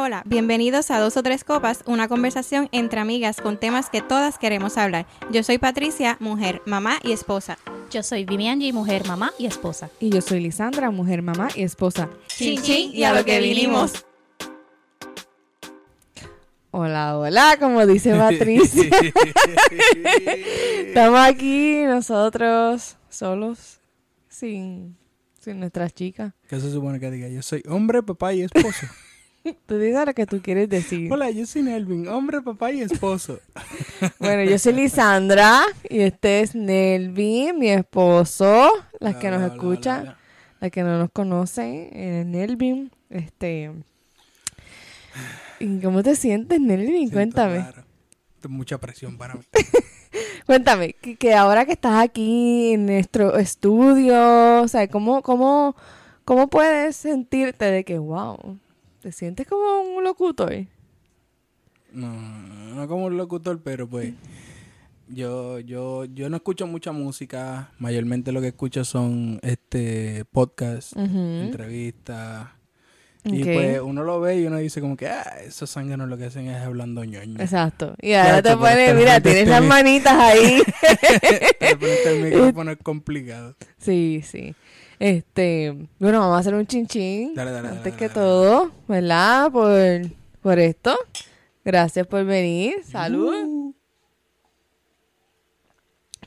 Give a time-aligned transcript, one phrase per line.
[0.00, 4.00] Hola, hola, bienvenidos a Dos o Tres Copas, una conversación entre amigas con temas que
[4.00, 5.04] todas queremos hablar.
[5.30, 7.58] Yo soy Patricia, mujer, mamá y esposa.
[7.90, 9.90] Yo soy Vivianji, mujer, mamá y esposa.
[10.00, 12.08] Y yo soy Lisandra, mujer, mamá y esposa.
[12.28, 14.06] Chin, chin, y a lo que vinimos.
[16.70, 18.88] Hola, hola, como dice Patricia.
[20.86, 23.80] Estamos aquí nosotros solos,
[24.30, 24.96] sin,
[25.38, 26.32] sin nuestras chicas.
[26.48, 27.28] ¿Qué se supone que diga?
[27.28, 28.86] Yo soy hombre, papá y esposo.
[29.66, 31.12] Tú digas lo que tú quieres decir.
[31.12, 33.40] Hola, yo soy Nelvin, hombre, papá y esposo.
[34.18, 38.70] Bueno, yo soy Lisandra y este es Nelvin, mi esposo.
[38.98, 40.18] Las que nos escuchan, hola.
[40.60, 42.90] las que no nos conocen, eh, Nelvin.
[43.10, 43.72] Este.
[45.58, 47.10] ¿Y cómo te sientes, Nelvin?
[47.10, 47.58] Siento Cuéntame.
[47.58, 47.84] raro.
[48.48, 49.40] Mucha presión para mí.
[50.46, 55.76] Cuéntame, que, que ahora que estás aquí en nuestro estudio, o sea, ¿cómo, cómo,
[56.24, 58.58] ¿cómo puedes sentirte de que, wow,
[59.00, 60.66] te sientes como un locutor?
[61.92, 62.12] No,
[62.74, 64.14] no como un locutor, pero pues
[65.08, 67.72] yo, yo, yo no escucho mucha música.
[67.78, 71.18] Mayormente lo que escucho son este podcasts, Ujú.
[71.42, 72.48] entrevistas.
[73.24, 76.24] Y pues uno lo ve y uno dice como que, ah, esos zánganos lo que
[76.24, 77.38] hacen es hablando ñoño.
[77.38, 77.94] Exacto.
[78.00, 80.62] Y ahora te pero pones, mira, tienes este las manitas ahí.
[81.58, 83.56] Frente el micrófono es complicado.
[83.78, 84.54] sí, sí.
[84.98, 87.34] Este, bueno, vamos a hacer un chinchín.
[87.34, 89.50] Dale, dale, Antes dale, que todo, ¿verdad?
[89.50, 90.10] Por,
[90.42, 90.94] por esto.
[91.64, 92.84] Gracias por venir.
[92.84, 93.34] Salud.
[93.46, 93.74] Uh.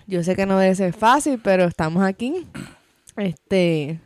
[0.07, 2.47] Yo sé que no debe ser fácil, pero estamos aquí.
[3.15, 3.99] Este.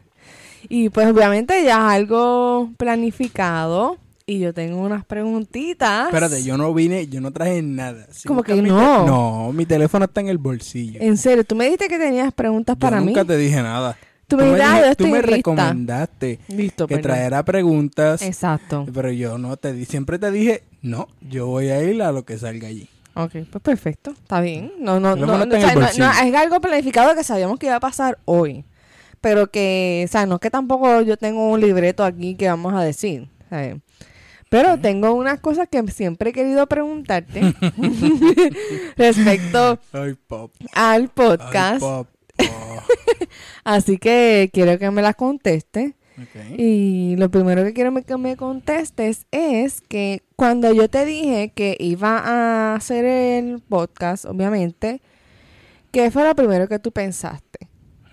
[0.69, 3.97] Y pues obviamente ya es algo planificado.
[4.29, 6.07] Y yo tengo unas preguntitas.
[6.07, 8.07] Espérate, yo no vine, yo no traje nada.
[8.11, 9.05] Si ¿Cómo buscas que no?
[9.07, 10.99] No, mi teléfono está en el bolsillo.
[11.01, 13.05] En serio, tú me dijiste que tenías preguntas Yo para mí.
[13.07, 13.97] nunca te dije nada.
[14.27, 15.35] Tú me dijiste, ah, tú me lista.
[15.37, 17.11] recomendaste Listo, que perdón.
[17.13, 18.85] traera preguntas, Exacto.
[18.93, 22.25] pero yo no te di, siempre te dije, no, yo voy a ir a lo
[22.25, 22.89] que salga allí.
[23.13, 24.11] Ok, pues perfecto.
[24.11, 24.73] Está bien.
[24.79, 27.77] No, no, no, no, o sea, no- no, es algo planificado que sabíamos que iba
[27.77, 28.65] a pasar hoy.
[29.27, 32.73] Pero que, o sea, no es que tampoco yo tengo un libreto aquí que vamos
[32.73, 33.27] a decir.
[33.49, 33.75] ¿sabes?
[34.47, 37.41] Pero tengo unas cosas que siempre he querido preguntarte
[38.95, 40.53] respecto Ay, pop.
[40.73, 41.79] al Ay, podcast.
[41.81, 42.07] pop.
[42.39, 42.81] Oh,
[43.65, 45.95] Así que quiero que me las conteste.
[46.17, 46.57] ok.
[46.57, 51.75] Y lo primero que quiero que me contestes es que cuando yo te dije que
[51.81, 55.01] iba a hacer el podcast, obviamente,
[55.91, 57.66] ¿qué fue lo primero que tú pensaste?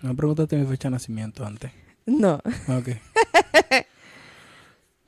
[0.04, 1.72] No me preguntaste mi fecha de nacimiento antes.
[2.04, 2.34] No.
[2.68, 2.90] Ok.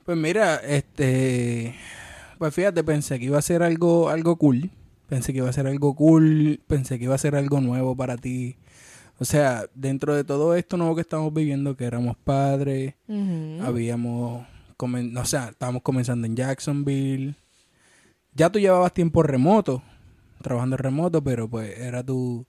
[0.03, 1.75] pues mira, este.
[2.39, 4.71] Pues fíjate, pensé que iba a ser algo, algo cool.
[5.07, 6.59] Pensé que iba a ser algo cool.
[6.65, 8.57] Pensé que iba a ser algo nuevo para ti.
[9.19, 12.95] O sea, dentro de todo esto nuevo que estamos viviendo, que éramos padres,
[13.61, 14.47] habíamos.
[14.79, 17.35] o sea, estábamos comenzando en Jacksonville.
[18.33, 19.83] Ya tú llevabas tiempo remoto,
[20.41, 22.47] trabajando remoto, pero pues era tu,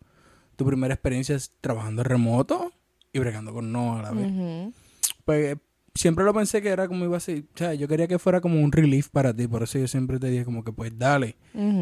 [0.58, 2.72] tu primera experiencia trabajando remoto
[3.12, 4.72] y bregando con no a la vez Ujú.
[5.24, 5.56] pues
[5.94, 8.40] siempre lo pensé que era como iba a ser, o sea, yo quería que fuera
[8.40, 11.36] como un relief para ti, por eso yo siempre te dije como que pues dale.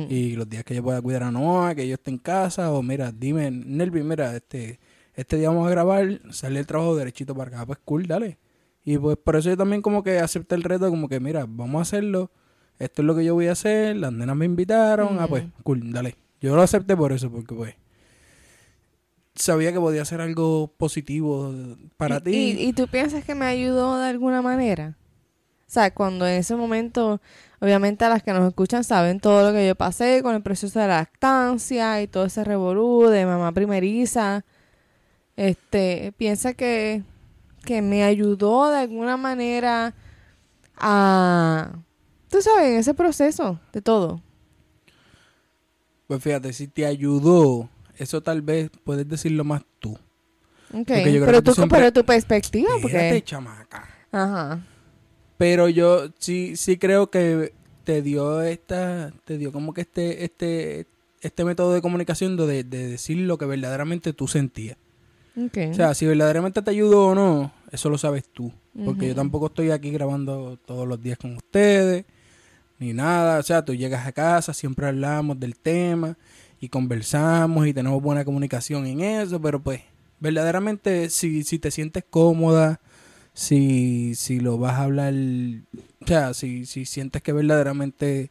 [0.09, 2.83] Y los días que yo pueda cuidar a Noah, que yo esté en casa, o
[2.83, 4.79] mira, dime, Nelvin, mira, este,
[5.15, 8.39] este día vamos a grabar, sale el trabajo derechito para acá, pues cool, dale.
[8.85, 11.81] Y pues por eso yo también como que acepté el reto, como que mira, vamos
[11.81, 12.31] a hacerlo,
[12.79, 15.93] esto es lo que yo voy a hacer, las nenas me invitaron, ah pues, cool,
[15.93, 16.17] dale.
[16.41, 17.75] Yo lo acepté por eso, porque pues
[19.37, 21.55] sabía que podía ser algo positivo
[21.97, 22.31] para ¿Y, ti.
[22.37, 24.97] y- y tú piensas que me ayudó de alguna manera?
[25.69, 27.21] O sea, cuando en ese momento,
[27.61, 30.79] obviamente a las que nos escuchan saben todo lo que yo pasé con el proceso
[30.79, 34.45] de lactancia y todo ese revolú de mamá primeriza.
[35.37, 37.03] Este, piensa que,
[37.65, 39.93] que me ayudó de alguna manera
[40.77, 41.73] a,
[42.31, 44.23] tú sabes, en ese proceso de todo.
[46.07, 49.93] Pues fíjate, si te ayudó, eso tal vez puedes decirlo más tú.
[50.73, 53.23] Ok, Porque yo creo pero tú tú, siempre- pero tu perspectiva, Fíjate, porque...
[53.25, 53.89] chamaca.
[54.13, 54.61] Ajá.
[55.39, 57.53] Pero yo sí, sí creo que
[57.85, 60.87] te dio esta, te dio como que este, este,
[61.21, 64.77] este método de comunicación de, de decir lo que verdaderamente tú sentías.
[65.37, 65.59] Ok.
[65.71, 68.53] O sea, si verdaderamente te ayudó o no, eso lo sabes tú.
[68.85, 72.05] Porque yo tampoco estoy aquí grabando todos los días con ustedes,
[72.79, 73.39] ni nada.
[73.39, 76.17] O sea, tú llegas a casa, siempre hablamos del tema
[76.61, 79.83] y conversamos y tenemos buena comunicación en eso, pero pues,
[80.21, 82.81] verdaderamente, si, si te sientes cómoda,
[83.35, 88.31] si, si lo vas a hablar, o sea, si, si sientes que verdaderamente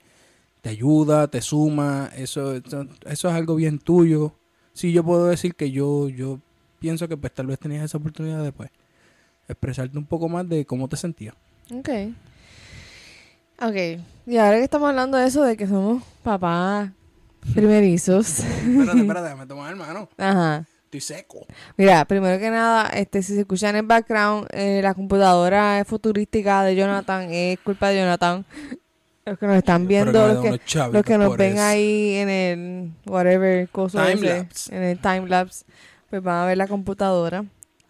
[0.62, 4.34] te ayuda, te suma, eso, eso, eso es algo bien tuyo.
[4.74, 6.40] Sí, yo puedo decir que yo, yo
[6.80, 8.72] pienso que pues tal vez tenías esa oportunidad de pues
[9.48, 11.36] expresarte un poco más de cómo te sentías.
[11.72, 11.90] Ok.
[13.62, 14.02] Ok.
[14.26, 16.92] Y ahora que estamos hablando de eso, de que somos papás
[17.54, 18.40] primerizos.
[18.40, 20.10] Espérate, espérate, déjame tomar hermano.
[20.18, 20.66] Ajá.
[20.86, 21.46] Estoy seco.
[21.78, 26.64] Mira, primero que nada, este, si se escucha en el background, eh, la computadora futurística
[26.64, 28.46] de Jonathan es culpa de Jonathan.
[29.26, 31.64] Los que nos están viendo, que me los que, los que nos ven eso.
[31.64, 34.76] ahí en el whatever cosa ese, Timelapse.
[34.76, 35.66] en el time lapse,
[36.12, 37.44] pues van a ver la computadora.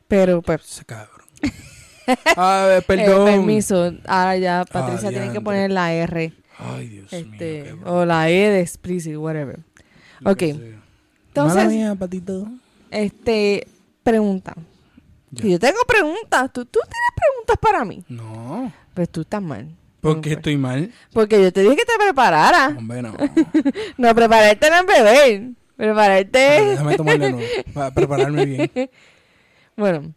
[0.08, 1.28] Pero pues Ese cabrón.
[2.38, 3.26] A ver, eh, perdón.
[3.26, 7.80] permiso, ahora ya Patricia tiene que poner la R Ay, Dios este mío.
[7.84, 9.60] qué o la E de explicit, whatever.
[10.20, 10.42] Lo ok.
[10.42, 10.84] Entonces-
[11.36, 12.48] Mala mía, patito.
[12.92, 13.68] Este,
[14.04, 14.54] pregunta.
[15.32, 15.46] Ya.
[15.48, 18.04] Yo tengo preguntas, ¿Tú, tú tienes preguntas para mí.
[18.08, 18.72] No.
[18.94, 19.68] Pues tú estás mal.
[20.00, 20.92] ¿Por qué Pues, estoy mal?
[21.12, 22.78] Porque yo te dije que te prepararas.
[22.78, 23.16] Hombre, no.
[23.98, 25.50] No, prepararte no es beber.
[25.76, 26.40] Prepararte.
[26.40, 27.48] Déjame tomarle nuevo.
[27.74, 28.72] Para prepararme bien.
[29.76, 30.14] Bueno,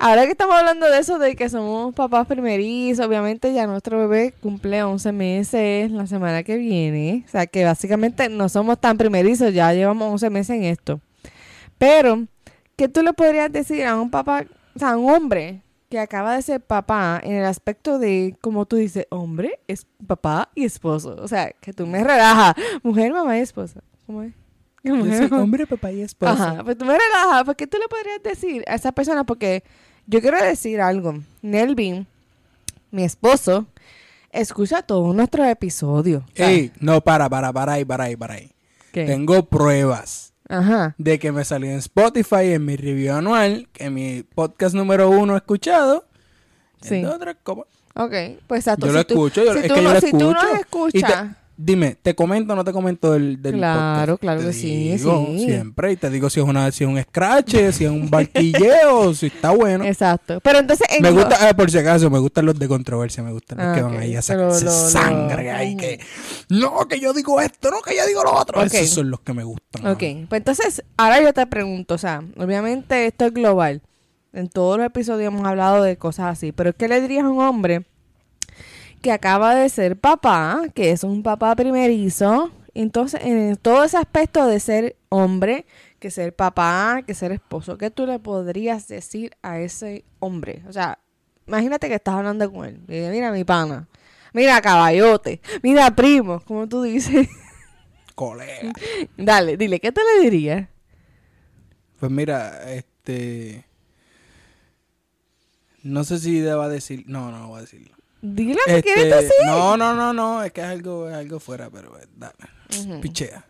[0.00, 4.34] ahora que estamos hablando de eso, de que somos papás primerizos, obviamente ya nuestro bebé
[4.40, 7.24] cumple 11 meses la semana que viene.
[7.26, 11.00] O sea que básicamente no somos tan primerizos, ya llevamos 11 meses en esto.
[11.78, 12.26] Pero,
[12.76, 14.44] ¿qué tú le podrías decir a un papá,
[14.74, 18.64] o sea, a un hombre que acaba de ser papá en el aspecto de, como
[18.66, 21.16] tú dices, hombre, es papá y esposo?
[21.20, 23.80] O sea, que tú me relajas, mujer, mamá y esposa.
[24.06, 24.32] ¿Cómo es?
[24.82, 26.32] Yo soy mamá- hombre, papá y esposa.
[26.32, 29.62] Ajá, pues tú me relajas, porque tú le podrías decir a esa persona, porque
[30.10, 31.18] yo quiero decir algo.
[31.42, 32.06] Nelvin,
[32.90, 33.66] mi esposo,
[34.32, 36.22] escucha todos nuestros episodios.
[36.34, 38.50] Ey, no, para, para, para ahí, para ahí, para ahí.
[38.92, 39.06] ¿qué?
[39.06, 40.94] Tengo pruebas Ajá.
[40.98, 45.36] de que me salió en Spotify en mi review anual, que mi podcast número uno
[45.36, 46.04] escuchado.
[46.82, 47.02] Sí.
[47.42, 47.62] copa.
[47.94, 48.12] Ok,
[48.46, 48.86] pues exacto.
[48.86, 50.16] Yo si lo tú- escucho, yo- si es tú que yo no- lo si tú
[50.16, 50.32] escucho.
[50.32, 51.28] nos Y te- escuchas,
[51.62, 54.20] Dime, ¿te comento o no te comento del, del Claro, podcast?
[54.20, 55.44] claro Te que sí, digo, sí.
[55.44, 59.12] Siempre, y te digo si es, una, si es un scratch, si es un barquilleo,
[59.14, 59.84] si está bueno.
[59.84, 60.40] exacto.
[60.42, 60.86] Pero entonces...
[60.90, 63.66] en Me gusta, eh, por si acaso, me gustan los de controversia, me gustan los
[63.66, 63.90] Ah, que ok.
[63.92, 66.00] van ahí a sacarse lo- lo- sangre ahí, que
[66.48, 68.58] no, que yo digo esto, no, que yo digo lo otro.
[68.60, 68.66] Ok.
[68.72, 69.86] Esos son los que me gustan.
[69.86, 73.82] Ok, pues entonces, ahora yo te pregunto, o sea, obviamente esto es global.
[74.32, 77.40] En todos los episodios hemos hablado de cosas así, pero ¿qué le dirías a un
[77.42, 77.84] hombre
[79.00, 82.50] que acaba de ser papá, que es un papá primerizo?
[82.74, 85.66] Entonces, en todo ese aspecto de ser hombre,
[85.98, 90.62] que ser papá, que ser esposo, ¿qué tú le podrías decir a ese hombre?
[90.68, 90.98] O sea,
[91.46, 92.80] imagínate que estás hablando con él.
[92.86, 93.88] Mira, mi pana.
[94.32, 95.40] Mira, caballote.
[95.62, 97.28] Mira, primo, como tú dices.
[98.14, 98.72] Colega.
[99.16, 100.68] Dale, dile, ¿qué te le dirías?
[101.98, 103.64] Pues mira, este.
[105.82, 107.04] No sé si deba decir.
[107.06, 107.99] No, no, voy a decirlo.
[108.22, 109.46] Dile lo que Este, quieres decir.
[109.46, 112.34] No, no, no, no, es que es algo, es algo fuera, pero eh, dale.
[112.78, 113.00] Ujú.
[113.00, 113.44] Pichea.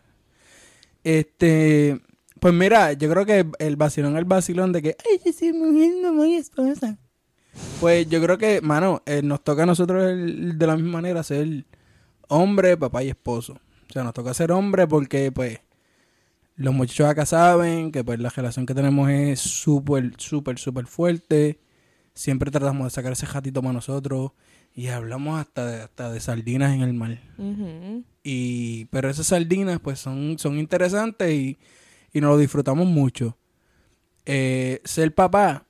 [1.02, 1.99] Este,
[2.38, 5.90] pues mira, yo creo que el vacilón el vacilón de que, ay, yo soy mujer,
[6.02, 6.99] mamá y esposa.
[7.81, 11.23] Pues yo creo que, mano, eh, nos toca a nosotros el- de la misma manera
[11.23, 11.64] ser
[12.28, 13.55] hombre, papá y esposo.
[13.88, 15.58] O sea, nos toca ser hombre porque, pues,
[16.56, 21.58] los muchachos acá saben que, pues, la relación que tenemos es súper, súper, súper fuerte.
[22.15, 24.33] Siempre tratamos de sacar ese jatito para nosotros
[24.75, 27.19] y hablamos hasta de, hasta de sardinas en el mar.
[28.23, 31.59] Y, pero esas sardinas pues son, son interesantes y,
[32.12, 33.37] y nos lo disfrutamos mucho.
[34.27, 35.65] Eh, ser papá,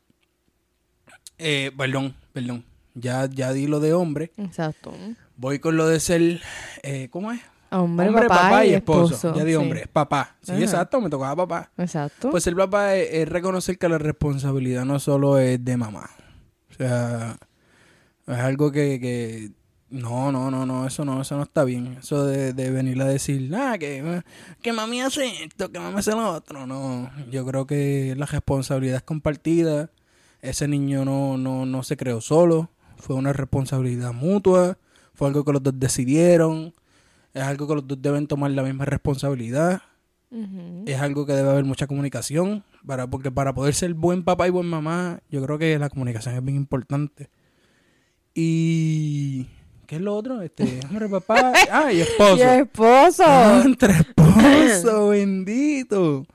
[1.39, 2.65] eh, perdón, perdón,
[2.95, 4.33] ya, ya di lo de hombre.
[4.37, 4.93] Exacto.
[5.37, 6.41] Voy con lo de ser,
[6.83, 7.41] eh, ¿cómo es?
[7.71, 9.33] Hombre, papá, y esposo.
[9.35, 9.57] Ya di sí.
[9.57, 10.37] hombre, es papá.
[10.43, 10.61] Sí, Ajá.
[10.61, 11.71] exacto, me tocaba papá.
[11.79, 12.31] Exacto.
[12.31, 16.11] Pues ser papá es, es reconocer que la responsabilidad no solo es de mamá.
[16.81, 17.37] O sea,
[18.27, 19.51] es algo que, que
[19.91, 21.99] no, no, no, no, eso no, eso no está bien.
[22.01, 24.23] Eso de, de venir a decir, ah, que,
[24.63, 26.67] que mami hace esto, que mami hace lo otro.
[26.67, 29.91] No, yo creo que la responsabilidad es compartida.
[30.41, 32.71] Ese niño no, no, no se creó solo.
[32.97, 34.79] Fue una responsabilidad mutua.
[35.13, 36.73] Fue algo que los dos decidieron.
[37.35, 39.83] Es algo que los dos deben tomar la misma responsabilidad
[40.87, 44.51] es algo que debe haber mucha comunicación para porque para poder ser buen papá y
[44.51, 47.31] buen mamá yo creo que la comunicación es bien importante.
[48.35, 49.47] Y
[49.87, 52.37] qué es lo otro este hombre papá ah y esposo.
[52.37, 53.25] Y esposo.
[53.27, 56.27] Ah, entre esposo bendito.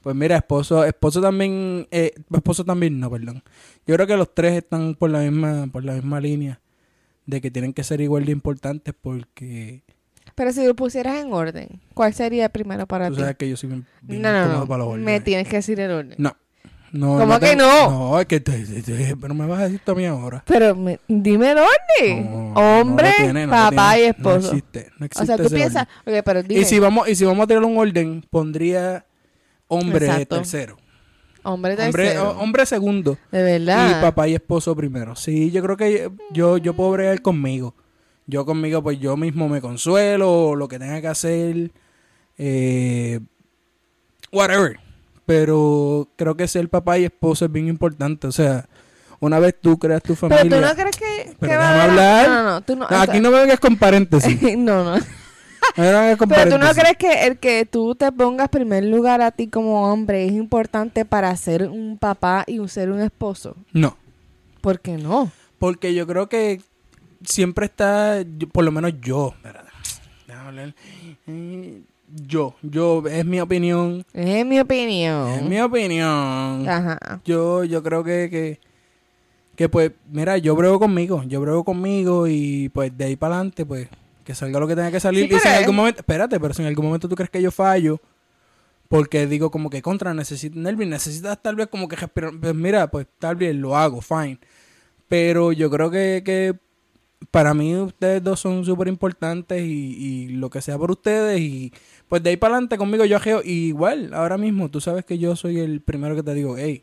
[0.00, 3.42] Pues mira esposo esposo también eh, esposo también no perdón.
[3.86, 6.60] Yo creo que los tres están por la misma por la misma línea
[7.26, 9.82] de que tienen que ser igual de importantes porque
[10.42, 13.20] Pero si lo pusieras en orden, ¿cuál sería primero para tú ti?
[13.20, 14.66] sabes que yo soy bien, bien no, no, incómodo no.
[14.66, 16.14] para los Me tienes que decir el orden.
[16.18, 16.34] No.
[16.90, 17.90] No, ¿Cómo que tengo- no?
[18.10, 20.42] No, es que te, te- te- pero me vas a decir tú a mí ahora.
[20.44, 22.24] Pero me- dime el orden.
[22.54, 24.40] No, Hombre, tiene, papá y esposo.
[24.50, 26.18] No existe, no existe o sea, tú piensas, orden.
[26.18, 29.06] ok, pero dime, Y si vamos y si vamos a tirar un orden, pondría
[29.68, 30.36] hombre Exacto.
[30.38, 30.76] tercero.
[31.44, 32.30] hombre tercero.
[32.40, 33.98] hombre segundo de verdad.
[33.98, 35.14] y papá y esposo primero.
[35.14, 37.76] Sí, yo creo que yo yo puedo bregar conmigo.
[38.32, 41.70] Yo conmigo, pues yo mismo me consuelo, lo que tenga que hacer,
[42.38, 43.20] eh,
[44.32, 44.80] whatever.
[45.26, 48.26] Pero creo que ser papá y esposo es bien importante.
[48.26, 48.66] O sea,
[49.20, 50.44] una vez tú creas tu familia.
[50.44, 52.28] Pero tú no crees que, Pero que va a hablar.
[52.28, 52.88] No, no, tú no.
[52.88, 54.40] No, aquí no me vengas con paréntesis.
[54.56, 55.04] no, no.
[55.76, 59.92] Pero tú no crees que el que tú te pongas primer lugar a ti como
[59.92, 63.56] hombre es importante para ser un papá y ser un esposo.
[63.72, 63.96] No.
[64.62, 65.30] ¿Por qué no?
[65.58, 66.60] Porque yo creo que
[67.24, 69.34] siempre está, por lo menos yo,
[70.52, 70.74] hablar.
[71.26, 71.82] Eh,
[72.26, 75.28] yo, yo, es mi opinión, Es mi opinión.
[75.30, 76.68] es mi opinión.
[76.68, 77.20] Ajá.
[77.24, 78.60] Yo, yo creo que, que,
[79.56, 83.64] que pues, mira, yo brego conmigo, yo brego conmigo y pues de ahí para adelante,
[83.64, 83.88] pues,
[84.24, 85.28] que salga lo que tenga que salir.
[85.28, 87.42] Sí, y si en algún momento, espérate, pero si en algún momento tú crees que
[87.42, 87.98] yo fallo,
[88.88, 92.90] porque digo como que contra, necesito, Nelvin, necesitas tal vez como que respirar, pues mira,
[92.90, 94.38] pues tal vez lo hago, fine.
[95.08, 96.54] Pero yo creo que, que
[97.30, 101.72] para mí ustedes dos son súper importantes y, y lo que sea por ustedes y
[102.08, 105.18] pues de ahí para adelante conmigo yo ajeo y igual ahora mismo tú sabes que
[105.18, 106.82] yo soy el primero que te digo hey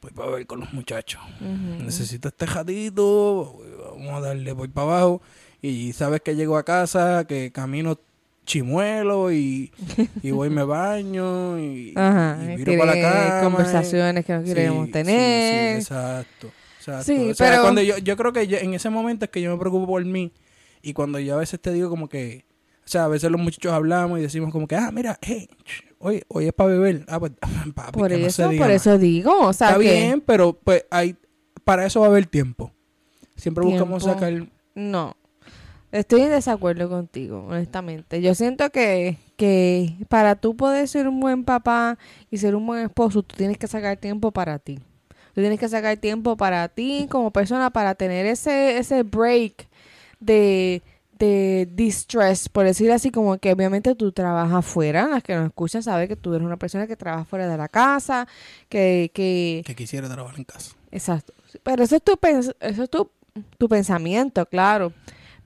[0.00, 1.84] voy para ver con los muchachos Ujú.
[1.84, 3.58] necesito este jatito
[3.94, 5.22] vamos a darle voy para abajo
[5.60, 7.98] y sabes que llego a casa que camino
[8.44, 9.72] chimuelo y,
[10.22, 12.38] y voy me baño y, Ajá.
[12.42, 13.00] y viro tiene para la
[13.40, 15.72] cama conversaciones que no queremos sí, tener.
[15.74, 16.50] Sí, exacto.
[16.88, 17.04] Exacto.
[17.04, 19.40] Sí, o sea, pero- cuando yo, yo creo que yo- en ese momento es que
[19.40, 20.32] yo me preocupo por mí.
[20.82, 22.44] Y cuando yo a veces te digo como que,
[22.84, 25.48] o sea, a veces los muchachos hablamos y decimos como que, ah, mira, hey,
[25.98, 27.04] hoy, hoy es para beber.
[27.08, 27.32] Ah, pues,
[27.74, 28.80] papi, por que no se eso, diga por más.
[28.86, 29.40] eso digo.
[29.46, 31.14] O sea, Está que bien, pero pues hay,
[31.64, 32.72] para eso va a haber tiempo.
[33.36, 34.20] Siempre buscamos Tiempo.
[34.20, 34.48] sacar...
[34.74, 35.16] No.
[35.90, 38.20] Estoy en desacuerdo contigo, honestamente.
[38.22, 41.98] Yo siento que, que para tú poder ser un buen papá
[42.30, 44.78] y ser un buen esposo, tú tienes que sacar tiempo para ti.
[45.34, 49.66] Tú tienes que sacar tiempo para ti como persona, para tener ese, ese break
[50.20, 50.82] de,
[51.18, 55.06] de distress, por decir así, como que obviamente tú trabajas afuera.
[55.08, 57.68] Las que nos escuchan saben que tú eres una persona que trabaja fuera de la
[57.68, 58.28] casa,
[58.68, 60.72] que, que, Que quisiera trabajar en casa.
[60.90, 61.32] Exacto.
[61.62, 63.10] Pero eso es tu, pens- eso es tu,
[63.58, 64.92] tu pensamiento, claro.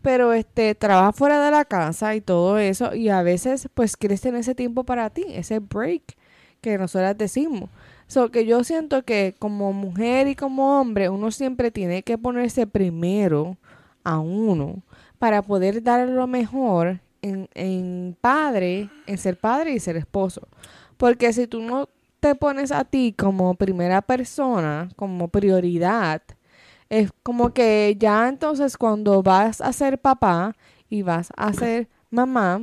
[0.02, 2.94] Pero este, trabaja fuera de la casa y todo eso.
[2.94, 6.16] Y a veces, pues, quieres tener ese tiempo para ti, ese break
[6.60, 7.70] que nosotras decimos.
[8.06, 12.66] So, que yo siento que como mujer y como hombre, uno siempre tiene que ponerse
[12.66, 13.56] primero
[14.04, 14.82] a uno
[15.18, 20.48] para poder dar lo mejor en, en padre, en ser padre y ser esposo.
[20.96, 21.88] Porque si tú no
[22.20, 26.22] te pones a ti como primera persona, como prioridad,
[26.88, 30.54] es como que ya entonces cuando vas a ser papá
[30.88, 32.62] y vas a ser mamá,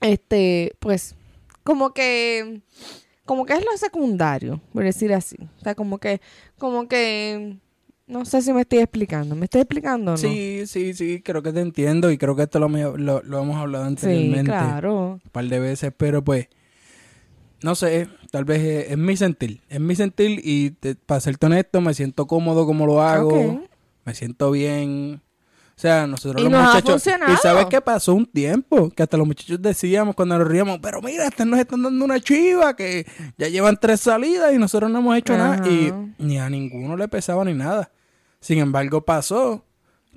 [0.00, 1.14] este, pues,
[1.64, 2.62] como que,
[3.28, 5.36] como que es lo secundario, por decir así.
[5.58, 6.20] O sea, como que,
[6.58, 7.58] como que,
[8.06, 9.36] no sé si me estoy explicando.
[9.36, 10.20] ¿Me estoy explicando o no?
[10.20, 13.56] Sí, sí, sí, creo que te entiendo y creo que esto lo, lo, lo hemos
[13.56, 14.50] hablado Sí, anteriormente.
[14.50, 15.20] claro.
[15.22, 16.48] un par de veces, pero pues,
[17.62, 21.46] no sé, tal vez es, es mi sentir, es mi sentir y te- para serte
[21.46, 23.60] honesto, me siento cómodo como lo hago, Ok.
[24.04, 25.20] me siento bien.
[25.78, 26.90] O sea, nosotros Y los nos ha muchachos...
[26.90, 27.32] funcionado.
[27.32, 31.00] Y sabes qué pasó un tiempo, que hasta los muchachos decíamos cuando nos ríamos, pero
[31.00, 33.06] mira, estos nos están dando una chiva, que
[33.36, 35.64] ya llevan tres salidas y nosotros no hemos hecho nada.
[35.68, 37.92] Y ni a ninguno le pesaba ni nada.
[38.40, 39.64] Sin embargo, pasó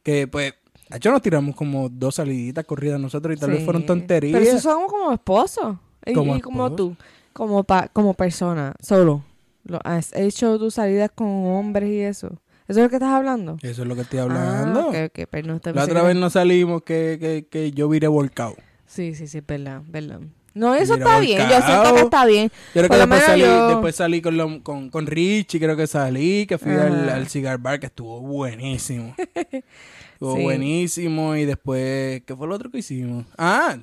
[0.01, 0.55] que pues...
[0.89, 4.37] De hecho, nos tiramos como dos saliditas corridas nosotros y tal vez fueron tonterías.
[4.39, 5.77] Pero eso somos como esposos.
[6.05, 6.97] Y, Como y como tú,
[7.33, 9.23] como, pa- como persona, solo.
[9.63, 12.40] Lo, ¿Has hecho tus salidas con hombres y eso?
[12.71, 13.57] ¿Eso es lo que estás hablando?
[13.61, 14.91] Eso es lo que estoy hablando.
[14.93, 18.55] Ah, pero no La otra que- vez nos salimos que, que, que yo viré volcado.
[18.87, 20.19] Sí, sí, sí, verdad, verdad.
[20.53, 22.49] No, eso Mira, está bien, yo siento que está bien.
[22.75, 25.77] Yo creo Por que después salí, yo- después salí con, lo- con, con Richie, creo
[25.77, 29.15] que salí, que fui al, al cigar bar, que estuvo buenísimo.
[30.13, 30.43] estuvo Sí.
[30.43, 31.35] buenísimo.
[31.37, 33.25] Y después, ¿qué fue lo otro que hicimos?
[33.37, 33.77] Ah,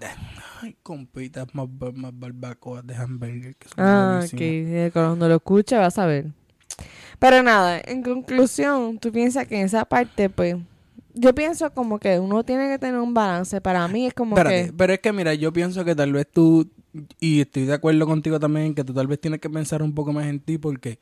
[0.62, 5.99] ay, compitas más, más barbacoas de hamburger, que son Ah, eh, cuando lo escuche vas
[5.99, 6.26] a ver.
[7.18, 10.56] Pero nada, en conclusión, tú piensas que en esa parte, pues,
[11.14, 13.61] yo pienso como que uno tiene que tener un balance.
[13.61, 14.73] Para mí es como Espérate, que...
[14.73, 16.68] pero es que mira, yo pienso que tal vez tú,
[17.18, 20.12] y estoy de acuerdo contigo también, que tú tal vez tienes que pensar un poco
[20.12, 20.99] más en ti porque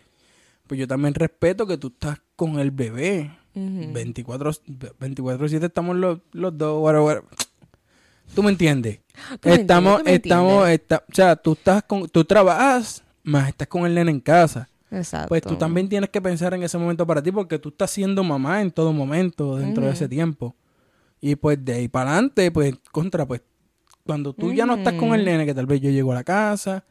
[0.66, 3.30] pues yo también respeto que tú estás con el bebé.
[3.54, 3.92] Ujú.
[3.92, 4.50] 24
[4.98, 6.82] 24/7 estamos los, los dos.
[6.82, 7.28] whatever, whatever.
[8.34, 9.00] ¿Tú me entiendes?
[9.40, 13.68] Tú me estamos, entiendes, estamos, esta- o sea, tú estás con, tú trabajas, más estás
[13.68, 14.68] con el nene en casa.
[14.90, 15.28] Exacto.
[15.28, 18.22] Pues tú también tienes que pensar en ese momento para ti porque tú estás siendo
[18.22, 20.54] mamá en todo momento dentro de ese tiempo.
[21.20, 23.42] Y pues de ahí para adelante, pues contra, pues
[24.04, 26.24] cuando tú ya no estás con el nene, que tal vez yo llego a la
[26.24, 26.84] casa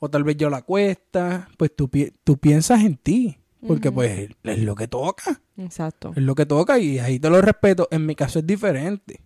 [0.00, 3.38] o tal vez yo la cuesta, pues tú, pi- tú piensas en ti.
[3.66, 3.94] Porque Ujú.
[3.96, 6.12] pues es lo que toca, Exacto.
[6.14, 7.88] es lo que toca y ahí te lo respeto.
[7.90, 9.20] En mi caso es diferente.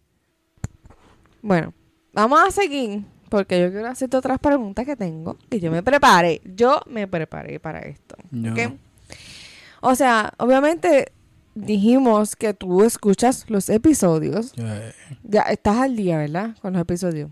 [1.43, 1.75] Bueno,
[2.13, 5.39] vamos a seguir porque yo quiero hacerte otras preguntas que tengo.
[5.49, 6.43] Que yo me preparé.
[6.45, 8.17] Yo me preparé para esto.
[8.31, 8.55] No.
[9.81, 11.13] O sea, obviamente
[11.55, 14.53] dijimos que tú escuchas los episodios.
[14.59, 16.57] Eh, Ya estás al día, ¿verdad?
[16.61, 17.31] Con los episodios.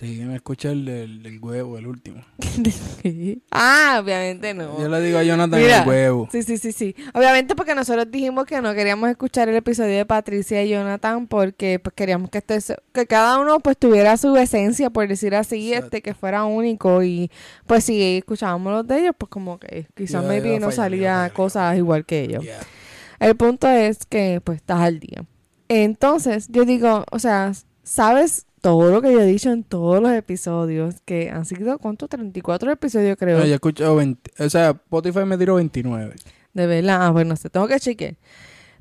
[0.00, 2.24] Sí, me escucha el del, del huevo, el último.
[3.50, 4.80] ah, obviamente no.
[4.80, 5.82] Yo le digo a Jonathan Mira.
[5.82, 6.28] el huevo.
[6.32, 6.96] Sí, sí, sí, sí.
[7.12, 11.78] Obviamente porque nosotros dijimos que no queríamos escuchar el episodio de Patricia y Jonathan porque
[11.78, 12.58] pues queríamos que este
[12.92, 15.86] que cada uno pues tuviera su esencia, por decir así, Exacto.
[15.86, 17.30] este que fuera único y
[17.66, 21.76] pues si escuchábamos los de ellos, pues como que quizás a no fallar, salía cosas
[21.76, 22.42] igual que ellos.
[22.42, 22.60] Yeah.
[23.20, 25.24] El punto es que pues estás al día.
[25.68, 27.52] Entonces, yo digo, o sea,
[27.84, 32.08] sabes todo lo que yo he dicho en todos los episodios, que han sido, ¿cuántos?
[32.08, 33.38] 34 episodios creo.
[33.38, 34.44] No, yo escucho 20.
[34.44, 36.14] O sea, Spotify me tiró 29.
[36.52, 38.16] De verdad, ah, bueno, se tengo que chequear.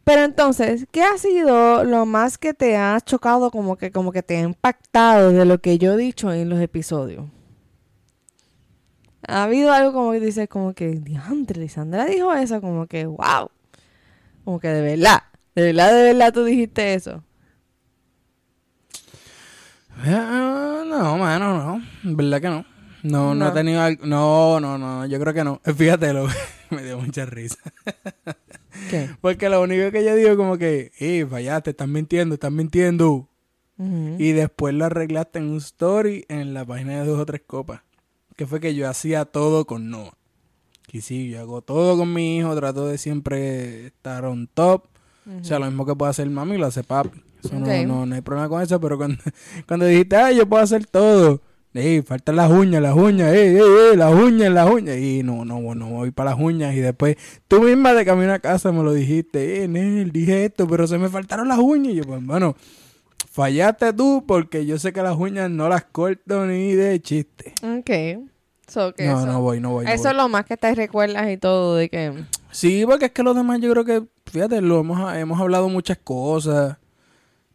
[0.03, 4.24] Pero entonces, ¿qué ha sido lo más que te ha chocado, como que, como que
[4.24, 7.25] te ha impactado de lo que yo he dicho en los episodios?
[9.27, 13.51] ¿Ha habido algo como que dices, como que, diantre, Lisandra dijo eso, como que, wow.
[14.43, 17.24] Como que de verdad, de verdad, de verdad tú dijiste eso.
[20.01, 21.57] Ah, no, mano,
[22.03, 22.15] no.
[22.15, 22.65] ¿Verdad que no?
[23.03, 23.47] No, no, No.
[23.49, 24.05] he tenido algo.
[24.05, 25.61] No, no, no, yo creo que no.
[25.75, 26.27] Fíjate, lo...
[26.69, 27.57] me dio mucha risa.
[28.89, 29.09] ¿Qué?
[29.21, 33.27] Porque lo único que yo digo como que, eh, fallaste, estás mintiendo, estás mintiendo.
[33.77, 34.15] Ujú.
[34.19, 37.81] Y después lo arreglaste en un story en la página de dos o tres copas.
[38.35, 40.13] Que fue que yo hacía todo con Noah.
[40.91, 44.85] Y sí, yo hago todo con mi hijo, trato de siempre estar on top.
[45.39, 47.21] O sea, lo mismo que puede hacer mami, lo hace papi.
[47.43, 49.17] Eso no- no, no, hay problema con eso, pero cuando,
[49.67, 51.41] cuando dijiste, ay, yo puedo hacer todo.
[51.74, 54.98] Ey, faltan las uñas, las uñas, ey, ey, ey, las uñas, las uñas.
[54.98, 56.74] Y no, no, no voy para las uñas.
[56.74, 57.15] Y después
[57.48, 60.98] tú misma de camino a casa me lo dijiste, eh, Nel, dije esto, pero se
[60.98, 61.93] me faltaron las uñas.
[61.93, 62.55] Y yo, pues, bueno,
[63.31, 67.54] fallaste tú porque yo sé que las uñas no las corto ni de chiste.
[67.63, 68.25] Ok.
[68.67, 69.86] So, que No, eso, no voy, no voy.
[69.86, 70.12] no eso voy.
[70.12, 72.13] es lo más que te recuerdas y todo de que...
[72.52, 75.97] Sí, porque es que los demás yo creo que, fíjate, lo hemos, hemos hablado muchas
[76.04, 76.78] cosas.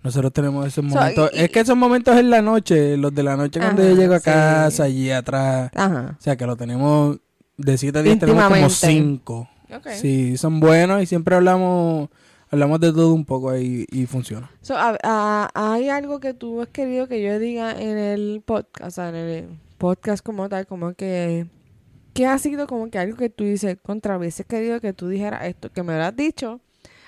[0.05, 1.31] Nosotros tenemos esos So, momentos.
[1.33, 3.97] y- es que esos momentos en la noche, los de la noche cuando Ajá, yo
[3.97, 4.25] llego a sí.
[4.27, 5.71] casa, allí atrás.
[5.75, 6.17] Ajá.
[6.17, 7.19] O sea, que lo tenemos,
[7.57, 8.87] de 7 a 10 tenemos como Íntimamente.
[8.87, 9.49] 5.
[9.75, 9.88] Ok.
[10.01, 12.09] Sí, son buenos y siempre hablamos
[12.51, 14.49] hablamos de todo un poco ahí y funciona.
[14.61, 18.87] So, a- a- ¿Hay algo que tú has querido que yo diga en el podcast,
[18.87, 21.47] o sea, en el podcast como tal, como que,
[22.12, 25.47] que ha sido como que algo que tú dices, contra, hubiese querido que tú dijeras
[25.47, 26.61] esto, que me lo has dicho,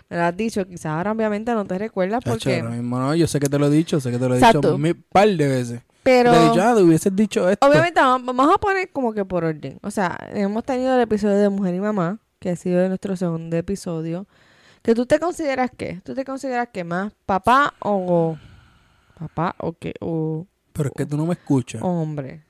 [0.08, 3.14] me lo has dicho, quizás ahora obviamente no te recuerdas Chacho, porque, ahora mismo no,
[3.14, 4.76] yo sé que te lo he dicho, sé que te lo he Exacto.
[4.76, 5.82] dicho un par de veces.
[6.02, 7.66] pero Te he dicho, ah, te hubieses dicho esto.
[7.66, 11.48] obviamente vamos, a poner como que por orden, o sea, hemos tenido el episodio de
[11.48, 14.26] Mujer y Mamá, que ha sido nuestro segundo episodio,
[14.82, 18.36] que tú te consideras qué, tú te consideras que más papá o
[19.18, 21.82] papá o que o Pero es que tú no me escuchas.
[21.82, 22.44] Hombre.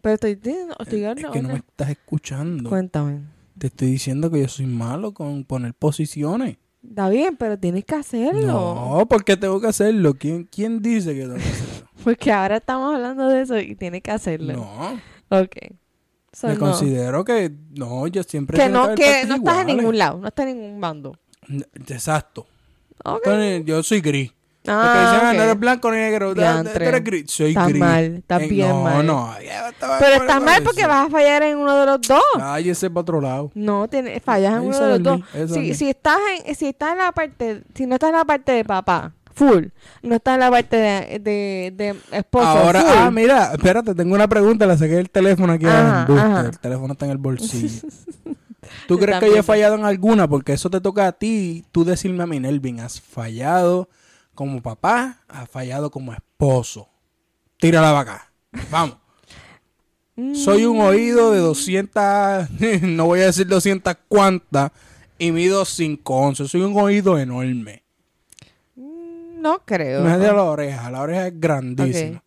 [0.00, 1.32] Pero estoy diciendo, estoy es hablando.
[1.32, 2.68] que no me estás escuchando.
[2.70, 3.20] Cuéntame.
[3.58, 6.56] Te estoy diciendo que yo soy malo con poner posiciones.
[6.88, 8.46] Está bien, pero tienes que hacerlo.
[8.46, 10.14] No, porque tengo que hacerlo.
[10.14, 11.88] ¿Quién, quién dice que tengo que hacerlo?
[12.02, 14.54] Porque ahora estamos hablando de eso y tienes que hacerlo.
[14.54, 15.56] no, Ok.
[16.32, 16.60] So, me no.
[16.60, 20.46] considero que no, yo siempre Que no, que no estás en ningún lado, no estás
[20.48, 21.16] en ningún bando.
[21.88, 22.46] Exacto.
[23.04, 23.20] Ok.
[23.24, 24.32] Entonces, yo soy gris.
[24.66, 27.24] Ah, dicen, ah, no eres blanco ni negro, tú eres gris.
[27.32, 27.76] Soy gris.
[27.78, 29.06] mal, estás Eh, bien no, mal.
[29.06, 29.34] No,
[29.98, 32.22] Pero estás mal porque vas a fallar en uno de los dos.
[32.34, 32.60] Para
[32.94, 33.50] otro lado.
[33.54, 33.88] No,
[34.24, 35.20] fallas en uno de los dos.
[35.52, 38.52] Si, si estás en, si estás en la parte, si no estás en la parte
[38.52, 39.64] de papá, full.
[40.02, 42.90] No estás en la parte de, de, de esposo, Ahora, full.
[42.96, 44.64] ah, mira, espérate, tengo una pregunta.
[44.66, 46.06] Le saqué el teléfono aquí Ajá.
[46.46, 47.88] El teléfono está en el bolsillo.
[48.86, 50.28] ¿Tú crees que yo he fallado en alguna?
[50.28, 51.64] Porque eso te toca a ti.
[51.72, 53.88] Tú decirme a mí, Nelvin, has fallado
[54.34, 56.88] como papá, has fallado como esposo.
[57.58, 58.32] Tírala para acá.
[58.70, 58.96] Vamos.
[60.34, 62.50] Soy un oído de 200,
[62.82, 64.70] no voy a decir 200 cuantas,
[65.18, 66.48] y mido 5 once.
[66.48, 67.82] Soy un oído enorme.
[68.76, 70.02] No creo.
[70.02, 72.22] Me de la oreja, la oreja es grandísima.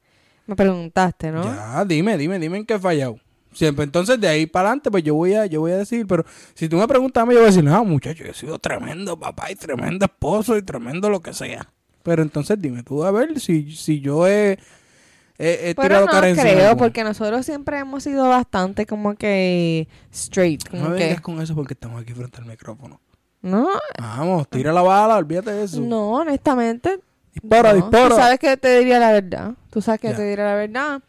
[0.47, 1.43] Me preguntaste, ¿no?
[1.43, 3.19] Ya, dime, dime, dime en qué he fallado.
[3.51, 6.25] Siempre, entonces de ahí para adelante, pues yo voy a, yo voy a decir, pero
[6.53, 8.59] si tú me preguntas a mí, yo voy a decir, no, muchacho, yo he sido
[8.59, 11.71] tremendo papá y tremendo esposo y tremendo lo que sea.
[12.05, 14.57] Pero entonces dime tú a ver si, si yo he,
[15.39, 16.47] he, he Pero tirado no carencia.
[16.49, 20.63] en creo, porque nosotros siempre hemos sido bastante como que straight.
[20.65, 23.01] No Como me que, vengas con eso porque estamos aquí frente al micrófono.
[23.41, 23.67] no,
[23.99, 25.81] Vamos, tira la bala, olvídate de eso.
[25.81, 26.99] no, honestamente.
[27.33, 27.81] Dispara, no.
[27.81, 28.09] dispara.
[28.09, 29.55] Tú sabes que te diría la verdad.
[29.71, 30.15] Tú sabes que Ya.
[30.15, 31.01] te diría la verdad.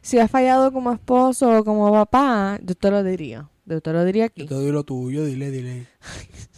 [0.00, 3.48] Si has fallado como esposo o como papá, yo te lo diría.
[3.64, 4.46] Yo te lo diría Yo aquí.
[4.46, 5.86] te doy lo tuyo, dile, dile.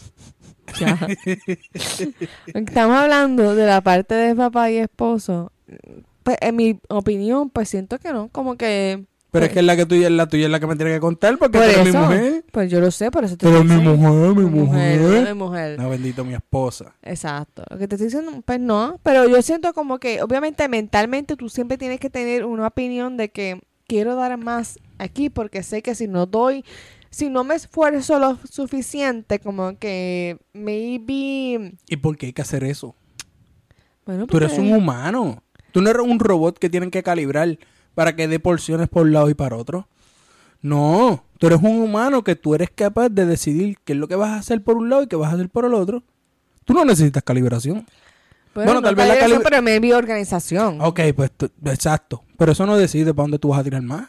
[0.78, 0.98] Ya.
[2.54, 5.52] Estamos hablando de la parte de papá y esposo.
[6.22, 8.28] pues, en mi opinión, pues siento que no.
[8.28, 9.04] Como que.
[9.30, 11.00] Pero es que es la que tuya, la tuya es la que me tiene que
[11.00, 12.44] contar porque por tú eres mi eso, mujer.
[12.52, 15.24] Pues yo lo sé, por eso te Pero mi mujer, mi Mi mujer, mujer.
[15.26, 15.78] mi mujer.
[15.80, 16.94] No, bendito mi esposa.
[17.02, 17.64] Exacto.
[17.68, 19.00] Lo que te estoy diciendo, pues no.
[19.02, 23.30] Pero yo siento como que, obviamente, mentalmente tú siempre tienes que tener una opinión de
[23.30, 26.64] que quiero dar más aquí porque sé que si no doy,
[27.14, 31.74] si no me esfuerzo lo suficiente, como que maybe.
[31.88, 32.94] ¿Y por qué hay que hacer eso?
[34.06, 35.42] Bueno, Tú eres un humano.
[35.72, 37.58] Tú no eres un robot que tienen que calibrar
[37.94, 39.88] para que dé porciones por un lado y para otro.
[40.60, 44.14] No, tú eres un humano que tú eres capaz de decidir qué es lo que
[44.16, 46.02] vas a hacer por un lado y qué vas a hacer por el otro.
[46.64, 47.86] Tú no necesitas calibración.
[48.54, 50.80] Bueno, bueno, no tal vez la calibración, calibra- pero maybe organización.
[50.80, 51.30] Ok, pues
[51.66, 52.22] exacto.
[52.38, 54.08] Pero eso no decide para dónde tú vas a tirar más.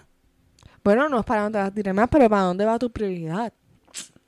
[0.85, 3.51] Bueno, no es para dónde vas a tirar más, pero para dónde va tu prioridad.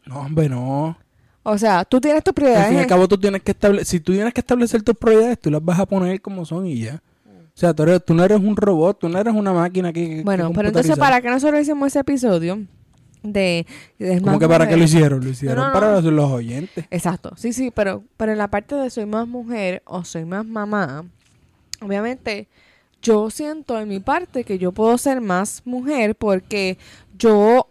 [0.06, 0.98] No, hombre, no.
[1.44, 2.68] O sea, tú tienes tu Al prioridad.
[2.68, 5.40] fin y al cabo tú tienes que establecer, si tú tienes que establecer tus prioridades,
[5.40, 6.96] tú las vas a poner como son y ya.
[7.26, 10.10] O sea, tú, eres- tú no eres un robot, tú no eres una máquina que...
[10.18, 10.98] que Bueno, pero entonces.
[10.98, 12.58] ¿para qué nosotros hicimos ese episodio?
[13.24, 13.66] De...
[14.00, 15.24] de Es ¿Cómo más que para qué lo hicieron?
[15.24, 15.74] Lo hicieron no, no.
[15.74, 16.86] para los, los oyentes.
[16.92, 20.46] Exacto, sí, sí, pero, pero en la parte de soy más mujer o soy más
[20.46, 21.06] mamá,
[21.82, 22.48] obviamente
[23.08, 26.78] yo siento en mi parte que yo puedo ser más mujer porque
[27.18, 27.68] yo,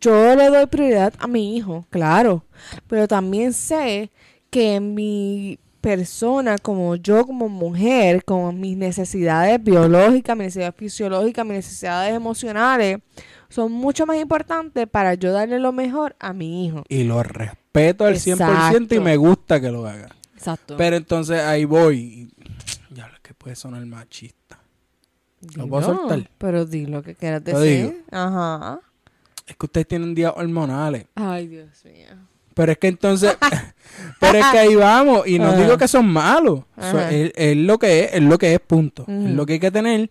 [0.00, 2.44] yo le doy prioridad a mi hijo, claro,
[2.88, 4.10] pero también sé
[4.50, 11.56] que mi persona como yo como mujer, con mis necesidades biológicas, mis necesidades fisiológicas, mis
[11.56, 12.98] necesidades emocionales,
[13.48, 16.82] son mucho más importantes para yo darle lo mejor a mi hijo.
[16.88, 19.00] Y lo respeto al 100% y Exacto.
[19.02, 20.08] me gusta que lo haga.
[20.34, 20.76] Exacto.
[20.76, 21.96] Pero entonces ahí voy.
[21.98, 22.28] y-
[22.94, 24.58] Ya, es que puede sonar machista.
[25.56, 26.30] ¿Lo puedo soltar?
[26.38, 27.90] Pero di lo que quieras decir.
[27.90, 27.94] digo.
[28.10, 28.80] Ajá.
[29.46, 31.06] Es que ustedes tienen días hormonales.
[31.14, 32.08] Ay, Dios mío.
[32.54, 33.36] Pero es que entonces,
[34.20, 35.56] pero es que ahí vamos, y no Ajá.
[35.60, 39.04] digo que son malos, So, es, es lo que es, es lo que es, punto.
[39.08, 40.08] Es lo que hay que tener,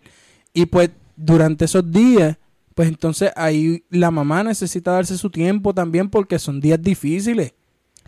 [0.52, 2.36] y pues durante esos días,
[2.74, 7.54] pues entonces ahí la mamá necesita darse su tiempo también porque son días difíciles.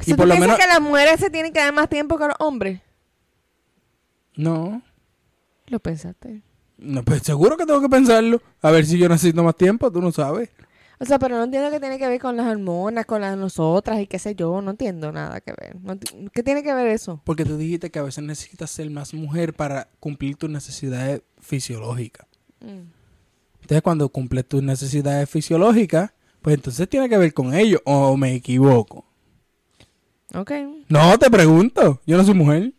[0.07, 1.89] ¿Y Y por tú lo piensas menos, que las mujeres se tienen que dar más
[1.89, 2.81] tiempo que los hombres?
[4.37, 4.83] no,
[5.69, 6.43] Lo pensaste.
[6.79, 10.01] No, pues seguro que tengo que pensarlo, a ver si yo necesito más tiempo, tú
[10.01, 10.51] no sabes.
[10.99, 14.01] O sea, pero no entiendo qué tiene que ver con las hormonas, con las nosotras
[14.01, 14.63] y qué sé yo.
[14.63, 15.77] No entiendo nada que ver.
[15.83, 15.99] No
[16.33, 17.21] ¿Qué tiene que ver eso?
[17.25, 22.27] Porque tú dijiste que a veces necesitas ser más mujer para cumplir tus necesidades fisiológicas.
[22.61, 22.89] Mm.
[23.61, 27.83] Entonces, cuando cumples tus necesidades fisiológicas, pues entonces tiene que ver con ello.
[27.85, 29.05] ¿O me equivoco?
[30.35, 30.53] Ok.
[30.89, 32.01] No, te pregunto.
[32.07, 32.73] Yo no soy mujer.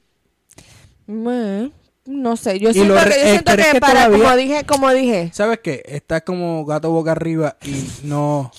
[1.05, 1.71] Bueno,
[2.07, 2.59] no sé.
[2.59, 5.29] Yo siento lo que, yo siento que que para, todavía- como dije, como dije.
[5.33, 5.83] ¿Sabes qué?
[5.85, 8.51] Estás como gato boca arriba y no...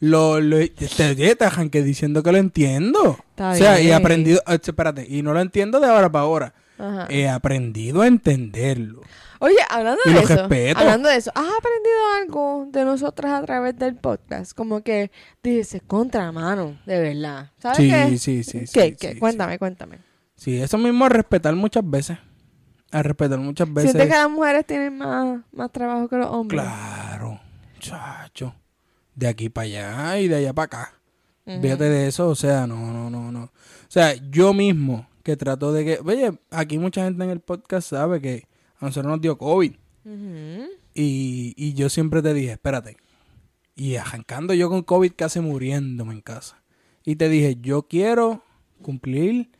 [0.00, 3.18] Lo, lo, te, te, arranqué diciendo que lo entiendo.
[3.30, 3.96] Está o sea, y he bien.
[3.96, 4.40] aprendido...
[4.46, 6.54] eh, Espérate, y no lo entiendo de ahora para ahora.
[6.78, 7.06] Ajá.
[7.10, 9.00] He aprendido a entenderlo.
[9.40, 10.78] Oye, hablando Y de eso, respeto.
[10.78, 14.52] hablando de eso, ¿has aprendido algo de nosotras a través del podcast?
[14.52, 15.10] Como que
[15.42, 17.50] dices, contra mano, de verdad.
[17.58, 18.18] ¿Sabes Sí, qué?
[18.18, 18.66] sí, sí, ¿Qué?
[18.90, 19.12] sí, ¿Qué?
[19.14, 19.18] sí.
[19.18, 19.98] cuéntame, cuéntame.
[20.36, 22.18] Sí, eso mismo es respetar muchas veces.
[22.90, 23.92] A respetar muchas veces.
[23.92, 26.62] ¿Sientes que las mujeres tienen más, más trabajo que los hombres?
[26.62, 27.40] Claro,
[27.78, 28.54] chacho.
[29.14, 30.92] De aquí para allá y de allá para acá.
[31.44, 31.60] Ujú.
[31.60, 33.44] Fíjate de eso, o sea, no, no, no, no.
[33.44, 37.90] O sea, yo mismo que trato de que, oye, aquí mucha gente en el podcast
[37.90, 38.46] sabe que
[38.78, 39.72] a nosotros nos dio COVID.
[40.94, 42.96] Y, y yo siempre te dije, espérate.
[43.76, 46.62] Y arrancando yo con COVID casi muriéndome en casa.
[47.04, 48.42] Y te dije, yo quiero
[48.82, 49.50] cumplir.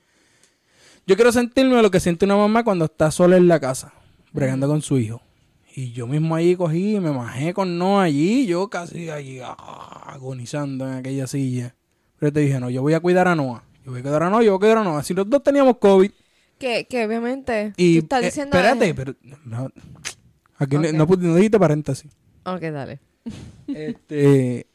[1.09, 3.93] Yo quiero sentirme lo que siente una mamá cuando está sola en la casa,
[4.33, 5.23] bregando con su hijo.
[5.75, 9.55] Y yo mismo ahí cogí y me majé con no allí, yo casi allí ah,
[10.07, 11.75] agonizando en aquella silla.
[12.19, 13.65] Pero te dije, no, yo voy a cuidar a Noah.
[13.87, 15.03] Yo voy a cuidar a Noah, yo voy a cuidar a Noah.
[15.03, 16.11] Si los dos teníamos COVID,
[16.59, 18.57] Que, que obviamente y tú estás eh, diciendo...
[18.59, 19.71] espérate, pero no,
[20.59, 22.11] aquí no- no, no dijiste paréntesis.
[22.45, 23.01] Ok, dale.
[23.69, 24.67] este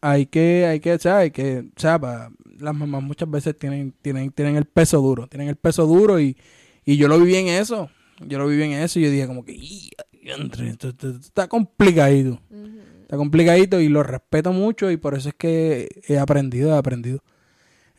[0.00, 3.56] hay que hay que o sea, hay que o sea, pa- las mamás muchas veces
[3.58, 6.36] tienen tienen tienen el peso duro tienen el peso duro y,
[6.84, 7.90] y yo lo viví en eso
[8.26, 9.90] yo lo viví en eso y yo dije como que "Y,
[10.22, 12.40] diantre, esto- esto- esto está complicadito
[13.02, 17.22] está complicadito y lo respeto mucho y por eso es que he aprendido he aprendido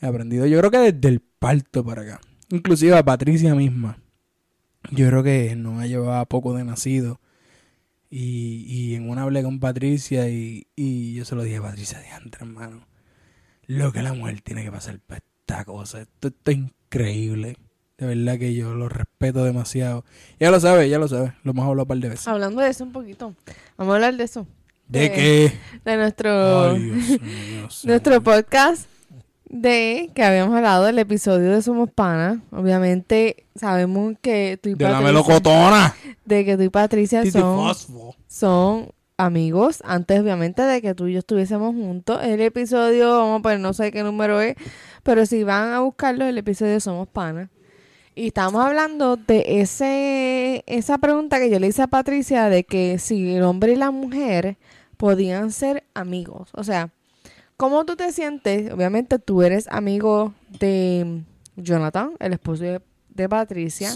[0.02, 3.98] he aprendido yo creo que desde el parto para acá inclusive a Patricia misma
[4.92, 7.20] yo creo que no ha llevado poco de nacido
[8.10, 12.00] y, y en una hablé con Patricia y, y yo se lo dije a Patricia,
[12.02, 12.86] diantre, hermano.
[13.72, 16.02] Lo que la mujer tiene que pasar para esta cosa.
[16.02, 17.56] Esto, esto es increíble.
[17.98, 20.04] De verdad que yo lo respeto demasiado.
[20.42, 21.34] Ya lo sabe, ya lo sabe.
[21.44, 22.28] Lo hemos hablado un par de veces.
[22.28, 23.34] Hablando de eso un poquito.
[23.78, 24.46] Vamos a hablar de eso.
[24.90, 25.54] ¿De qué?
[25.86, 28.90] De nuestro, Ay, Dios Dios nuestro podcast
[29.46, 32.40] de que habíamos hablado del episodio de Somos Panas.
[32.52, 35.96] Obviamente sabemos que tú y De la Patricia, melocotona.
[36.26, 37.74] de que tú y Patricia son,
[38.28, 42.20] son amigos antes obviamente de que tú y yo estuviésemos juntos.
[42.24, 44.56] El episodio, vamos a poner, no sé qué número es,
[45.04, 47.50] pero si van a buscarlo, el episodio Somos Panas.
[48.14, 53.00] Y estamos hablando de ese esa pregunta que yo le hice a Patricia de que
[53.00, 54.58] si el hombre y la mujer
[54.98, 56.50] podían ser amigos.
[56.54, 56.90] O sea,
[57.58, 58.72] ¿cómo tú te sientes?
[58.74, 61.24] Obviamente tú eres amigo de
[61.56, 63.92] Jonathan, el esposo de, de Patricia,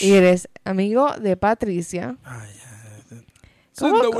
[0.00, 2.16] y eres amigo de Patricia.
[2.24, 2.69] Ay, ya.
[3.80, 4.02] ¿Cómo-.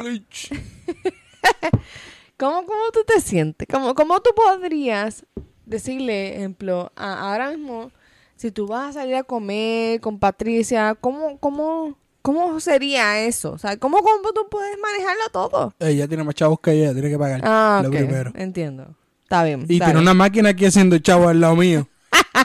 [2.37, 3.69] ¿Cómo, cómo tú te sientes?
[3.71, 5.27] ¿Cómo, cómo tú podrías
[5.67, 7.91] decirle, ejemplo, a- ahora mismo,
[8.37, 13.53] si tú vas a salir a comer con Patricia, ¿cómo, cómo, cómo sería eso?
[13.53, 15.75] O sea, ¿cómo, cómo tú puedes manejarlo todo?
[15.79, 17.43] Ella tiene más chavos que ella, tiene que pagar.
[17.45, 18.33] Ah, lo primero.
[18.35, 18.95] entiendo.
[19.23, 19.61] Está bien.
[19.69, 20.09] Y está tiene bien.
[20.09, 21.87] una máquina aquí haciendo chavos al lado mío.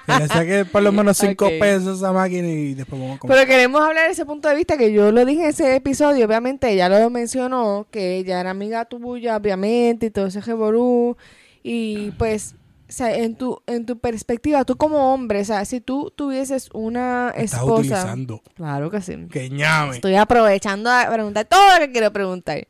[0.05, 1.51] Que le saque por lo menos 5 Ok.
[1.59, 3.37] pesos a esa máquina y después vamos a comer.
[3.37, 6.25] Pero queremos hablar de ese punto de vista que yo lo dije en ese episodio,
[6.25, 11.17] obviamente ella lo mencionó, que ella era amiga tuya, obviamente, y todo ese revolú.
[11.63, 12.55] Y pues,
[12.87, 16.69] o sea, en tu, en tu perspectiva, tú como hombre, o sea, si tú tuvieses
[16.73, 17.79] una Me Estás esposa...
[17.79, 18.41] utilizando.
[18.55, 19.15] Claro que sí.
[19.31, 19.95] Que ñame.
[19.95, 22.67] Estoy aprovechando a preguntar todo lo que quiero preguntar.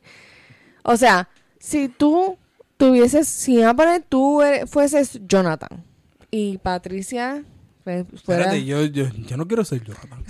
[0.82, 2.38] O sea, si tú
[2.78, 5.84] tuvieses, si a poner tú eres- fueses Jonathan
[6.30, 7.42] y Patricia
[7.84, 8.42] pues, fuera...
[8.44, 10.22] Espérate, yo, yo, yo no quiero ser Jonathan.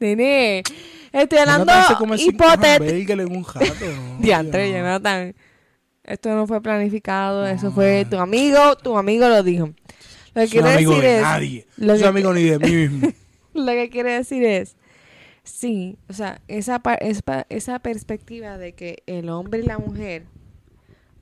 [0.00, 0.62] Nene,
[1.12, 2.84] estoy hablando Jonathan se come cinco hipotético.
[2.84, 3.66] hamburgues en un jato.
[3.96, 4.18] ¿no?
[4.20, 4.84] Diantre, Yo no.
[4.84, 5.34] Jonathan.
[6.04, 9.66] Esto no fue planificado, eso fue tu amigo, tu amigo lo dijo.
[10.34, 11.66] Lo que quiere amigo decir de es, nadie.
[11.76, 13.12] lo No que- amigo ni de mí mismo.
[13.54, 14.76] lo que quiere decir es,
[15.42, 20.24] sí, o sea, esa, pa- esa, esa perspectiva de que el hombre y la mujer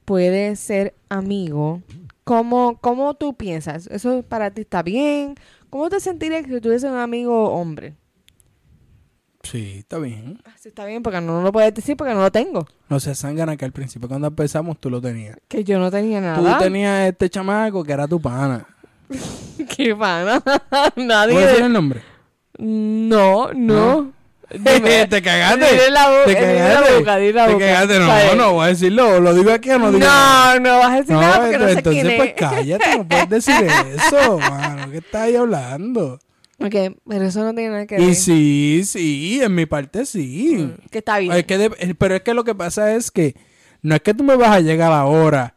[0.04, 1.82] puede ser amigo,
[2.26, 3.86] ¿cómo, ¿cómo tú piensas?
[3.86, 5.36] ¿Eso para ti está bien?
[5.70, 7.94] ¿Cómo te sentirías si tuviese un amigo hombre?
[9.44, 10.40] Sí, está bien.
[10.44, 12.66] Ah, Sí, está bien, porque no lo puedes decir porque no lo tengo.
[12.88, 15.36] No se sangana que al principio cuando empezamos tú lo tenías.
[15.46, 16.58] Que yo no tenía Tú nada.
[16.58, 18.66] tenías este chamaco que era tu pana.
[19.76, 20.42] Qué pana.
[20.96, 21.32] Nadie.
[21.34, 22.02] ¿Puedes decir de- el nombre?
[22.58, 24.12] No, no.
[24.50, 25.06] Dime.
[25.10, 25.64] te cagaste.
[25.72, 26.98] Dile la boca, te dile la cagaste.
[26.98, 27.98] boca, te cagaste.
[27.98, 28.36] No, ¿Sabes?
[28.36, 29.20] no voy a decirlo.
[29.20, 30.54] ¿Lo digo aquí o no digo nada?
[30.58, 32.16] No, no vas a decir nada porque no sé entonces quién es.
[32.18, 33.54] pues cállate, no puedes decir
[33.94, 34.90] eso, mano.
[34.90, 36.18] ¿Qué estás ahí hablando?
[36.58, 36.74] Ok,
[37.06, 38.08] pero eso no tiene nada que ver.
[38.08, 40.56] Y sí, sí, en mi parte sí.
[40.58, 41.32] Mm, Que está bien.
[41.32, 43.34] Es que de- pero es que lo que pasa es que
[43.82, 45.54] no es que tú me vas a llegar ahora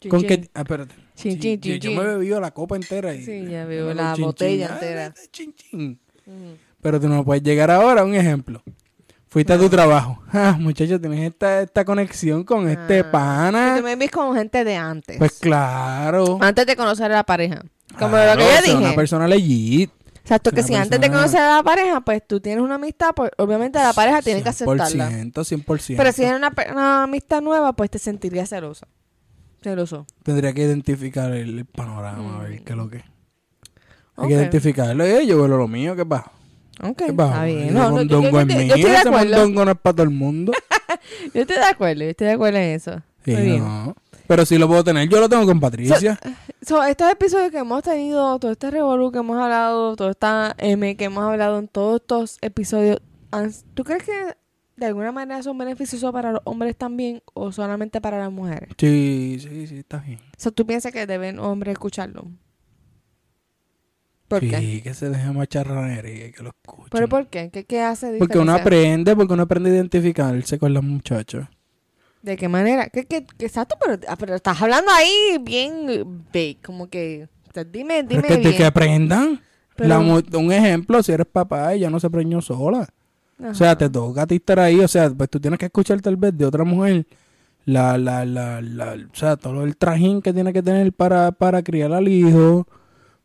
[0.00, 0.28] Chin, con chin.
[0.28, 0.50] que...
[0.54, 0.94] Ah, espérate.
[1.14, 1.96] Chin, chin, yo- chin, yo chin.
[1.96, 3.14] me he bebido la copa entera.
[3.14, 5.14] Y, Sí, ya veo la botella entera.
[5.30, 6.00] Chin, chin.
[6.26, 6.52] Mm.
[6.82, 8.62] Pero tú no puedes llegar ahora, un ejemplo.
[9.28, 10.18] Fuiste a tu trabajo.
[10.32, 13.10] Ah, muchacho, tienes esta, esta conexión con este Ah.
[13.10, 13.74] pana.
[13.74, 15.18] Y tú me ves con gente de antes.
[15.18, 16.38] Pues claro.
[16.40, 17.62] antes de conocer a la pareja.
[17.98, 18.76] Como Claro, lo que yo dije.
[18.76, 19.90] Una persona legit.
[20.20, 23.32] Exacto, que si antes de conocer a la pareja, pues tú tienes una amistad, pues
[23.38, 25.10] obviamente la pareja tiene que aceptarla.
[25.10, 25.32] 100%,
[25.64, 25.96] 100%.
[25.96, 28.86] Pero si es una, una amistad nueva, pues te sentirías celoso.
[29.60, 30.06] Celoso.
[30.22, 33.02] Tendría que identificar el, panorama, a ver qué es lo que.
[34.16, 35.04] Hay que identificarlo.
[35.04, 36.30] Eh, yo vuelo lo mío, ¿qué pasa?
[36.82, 37.32] Ok, ¿Qué pasa?
[37.32, 37.74] está bien.
[37.74, 39.12] No, no, yo, yo- yo yo estoy de acuerdo.
[39.36, 40.52] mondongo no es para todo el mundo.
[41.34, 43.00] Yo estoy de acuerdo, yo estoy de acuerdo en eso.
[43.24, 43.58] Sí, Está bien.
[43.60, 43.94] no.
[44.26, 45.08] Pero sí lo puedo tener.
[45.08, 46.18] Yo lo tengo con Patricia.
[46.62, 50.96] So, estos episodios que hemos tenido, todo este revolú que hemos hablado, toda esta M
[50.96, 52.98] que hemos hablado en todos estos episodios,
[53.74, 54.12] ¿tú crees que
[54.76, 58.70] de alguna manera son beneficiosos para los hombres también o solamente para las mujeres?
[58.76, 60.18] Sí, sí, sí, está bien.
[60.18, 62.24] O sea, ¿tú piensas que deben hombres escucharlo?
[64.30, 64.80] ¿Por sí, qué?
[64.82, 66.88] que se deje macharranería y que lo escuchen.
[66.90, 67.50] ¿Pero por qué?
[67.52, 68.62] ¿Qué, qué hace porque uno diferencia?
[68.62, 71.46] aprende, porque uno aprende a identificarse con los muchachos.
[72.22, 72.88] ¿De qué manera?
[72.90, 77.28] ¿Qué, qué, qué- exacto, pero, ah, pero estás hablando ahí bien vague, como que...
[77.48, 78.56] o sea, dime, Pero dime es que, bien.
[78.56, 79.40] que aprendan.
[79.74, 82.88] Pero- La un ejemplo, si eres papá, ella no se preñó sola.
[83.42, 84.80] O sea, te toca a ti estar ahí.
[84.80, 87.06] O sea, pues tú tienes que escuchar tal vez de otra mujer.
[87.64, 91.62] La, la, la, la, o sea, todo el trajín que tiene que tener para, para
[91.62, 92.66] criar al hijo,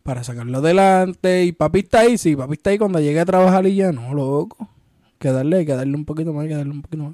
[0.05, 1.43] para sacarlo adelante.
[1.45, 4.13] Y papi está ahí, sí, papi está ahí cuando llegue a trabajar y ya, no,
[4.13, 4.69] loco.
[5.17, 7.13] Que darle, hay que darle un poquito más, hay que darle un poquito más.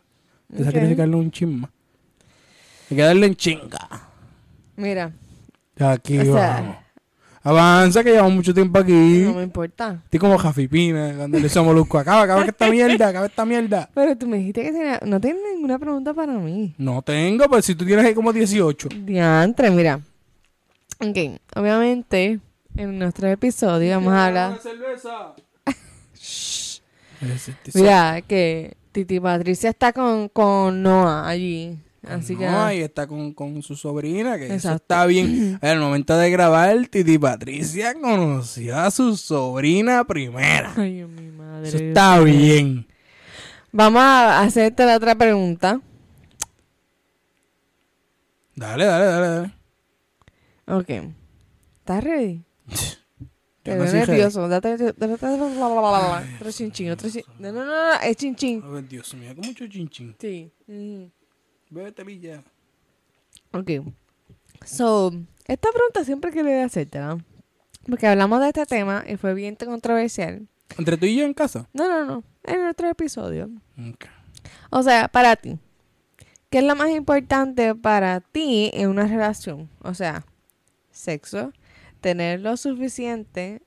[0.51, 0.71] Hay que Ok.
[0.73, 1.71] sacrificarle un chin más.
[2.89, 3.87] Hay que darle en chinga.
[4.75, 5.13] Mira,
[5.79, 6.75] Aquí sea- vamos.
[7.43, 9.23] Avanza, que llevamos mucho tiempo aquí.
[9.25, 9.99] no me importa.
[10.03, 11.97] Estoy como Jafipina cuando le hizo Molusco.
[11.97, 13.89] Acaba, acaba que esta mierda, acaba esta mierda.
[13.95, 16.75] Pero tú me dijiste que tenía- no tienes ninguna pregunta para mí.
[16.77, 18.89] No tengo, pues si tú tienes ahí como 18.
[19.05, 20.01] Diantre, mira.
[20.99, 21.17] Ok,
[21.55, 22.39] obviamente,
[22.75, 24.59] en nuestro episodio vamos a hablar...
[27.73, 31.77] Mira, que Titi Patricia está con, con Noah allí.
[32.07, 32.45] Así que.
[32.45, 35.59] no, ahí está con, con su sobrina, que eso está bien.
[35.61, 40.73] En el momento de grabar, Titi Patricia conoció a su sobrina primera.
[40.75, 41.69] Ay, mi madre.
[41.69, 42.87] Eso está bien.
[43.71, 45.79] Vamos a hacerte la otra pregunta.
[48.55, 49.53] Dale, dale, dale, dale.
[50.65, 50.89] Ok.
[51.79, 52.43] ¿Estás ready?
[53.63, 54.47] Yo no soy nervioso.
[54.47, 57.33] Date, date, Otro chinchín, otro chinchín.
[57.37, 58.63] No, no, no, no, es chinchín.
[58.65, 60.15] Ay, Dios mío, con mucho chinchín.
[60.19, 60.51] Sí.
[61.69, 62.43] Bébete ya.
[63.53, 63.69] Ok.
[64.65, 65.11] So,
[65.45, 67.17] esta pregunta siempre quería hacértela.
[67.87, 70.47] Porque hablamos de este tema y fue bien controversial.
[70.77, 71.67] ¿Entre tú y yo en casa?
[71.73, 72.23] No, no, no.
[72.43, 73.49] En otro episodio.
[73.77, 74.05] Ok.
[74.69, 75.57] O sea, para ti.
[76.49, 79.69] ¿Qué es lo más importante para ti en una relación?
[79.81, 80.25] O sea,
[80.91, 81.53] sexo,
[82.01, 83.61] tener lo suficiente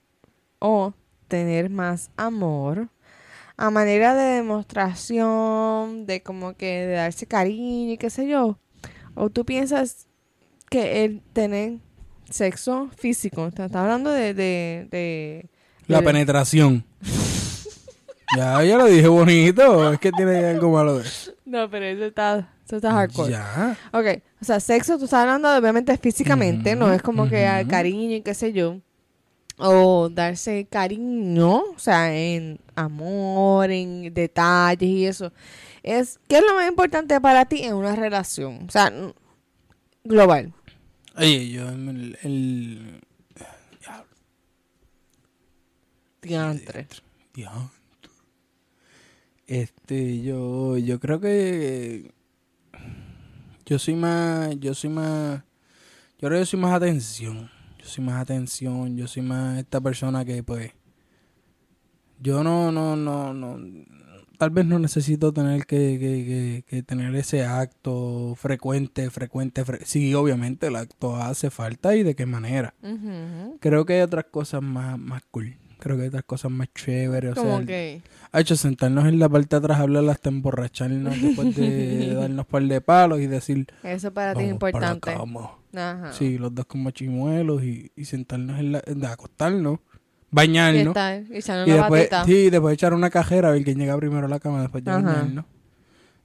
[0.59, 0.93] o
[1.29, 2.89] tener más amor.
[3.57, 8.59] A manera de demostración, de como que de darse cariño y qué sé yo.
[9.15, 10.09] O tú piensas
[10.69, 11.79] que el tener
[12.29, 14.35] sexo físico, te está hablando de...
[14.35, 15.49] de, de-
[15.87, 16.85] La de- penetración.
[18.37, 19.93] ya, ya lo dije bonito.
[19.93, 21.33] Es que tiene algo malo de eso.
[21.45, 23.31] No, pero eso está, eso está hardcore.
[23.33, 23.77] Ya.
[23.93, 24.07] Ok,
[24.41, 28.17] o sea, sexo, tú estás hablando de, obviamente físicamente, no es como que al cariño
[28.17, 28.81] y qué sé yo.
[29.57, 35.33] O darse cariño, o sea, en amor, en detalles y eso.
[35.85, 38.65] Es, ¿qué es lo más importante para ti en una relación?
[38.67, 38.93] O sea,
[40.03, 40.53] global.
[41.17, 43.01] Oye, yo el, el-
[46.23, 46.89] Diantre.
[47.35, 47.71] Diantre.
[49.47, 52.11] Este, yo, yo creo que
[53.67, 55.43] yo soy más, yo soy más,
[56.19, 57.51] yo creo que yo soy más atención.
[57.79, 60.73] Yo soy más atención, yo soy más esta persona que pues
[62.21, 63.59] yo no, no, no, no,
[64.39, 69.85] tal vez no necesito tener que, que, que, que tener ese acto frecuente, frecuente, fre-
[69.85, 72.75] sí, obviamente el acto hace falta y de qué manera.
[73.61, 75.57] Creo que hay otras cosas más, más cool.
[75.79, 77.37] Creo que hay otras cosas más chéveres.
[77.37, 78.03] O sea, que...
[78.33, 82.63] ha hecho sentarnos en la parte de atrás, hablar hasta emborracharnos después de darnos par
[82.63, 85.59] de palos y decir, Eso para ti es vamos para la importante.
[85.77, 86.13] Ajá.
[86.13, 89.79] Sí, los dos como chimuelos y, y sentarnos en la, de acostarnos, Y
[90.31, 90.87] bañarnos.
[90.89, 92.25] estar echando Y una después, patita.
[92.25, 94.93] sí, después echar una cajera a ver quién llega primero a la cama después de
[94.93, 95.45] bañarnos.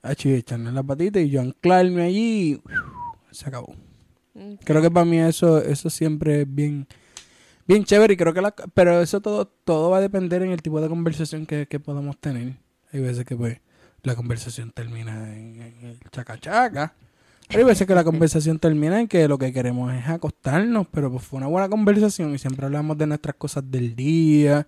[0.02, 2.62] Hacho, y echarnos la patita y yo anclarme allí y
[3.32, 3.76] se acabó.
[4.34, 4.54] Mm.
[4.64, 6.88] Creo que para mí eso, eso siempre es bien,
[7.70, 10.62] bien chévere y creo que la, pero eso todo, todo va a depender en el
[10.62, 12.56] tipo de conversación que, que podamos tener.
[12.92, 13.62] Hay veces que pues
[14.02, 16.96] la conversación termina en, en el chaca chaca.
[17.50, 21.24] Hay veces que la conversación termina en que lo que queremos es acostarnos, pero pues
[21.24, 24.68] fue una buena conversación y siempre hablamos de nuestras cosas del día.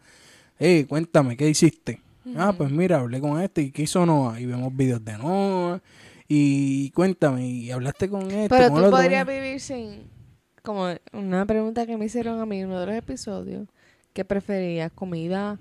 [0.60, 2.02] Hey, cuéntame, ¿qué hiciste?
[2.36, 4.40] Ah, pues mira, hablé con este y ¿qué hizo Noah?
[4.40, 5.82] Y vemos videos de Noah.
[6.28, 8.50] Y cuéntame, y hablaste con este.
[8.50, 10.21] Pero tú podrías vivir sin...
[10.62, 13.67] Como una pregunta que me hicieron a mí en uno de los episodios.
[14.13, 14.91] ¿Qué preferías?
[14.93, 15.58] ¿Comida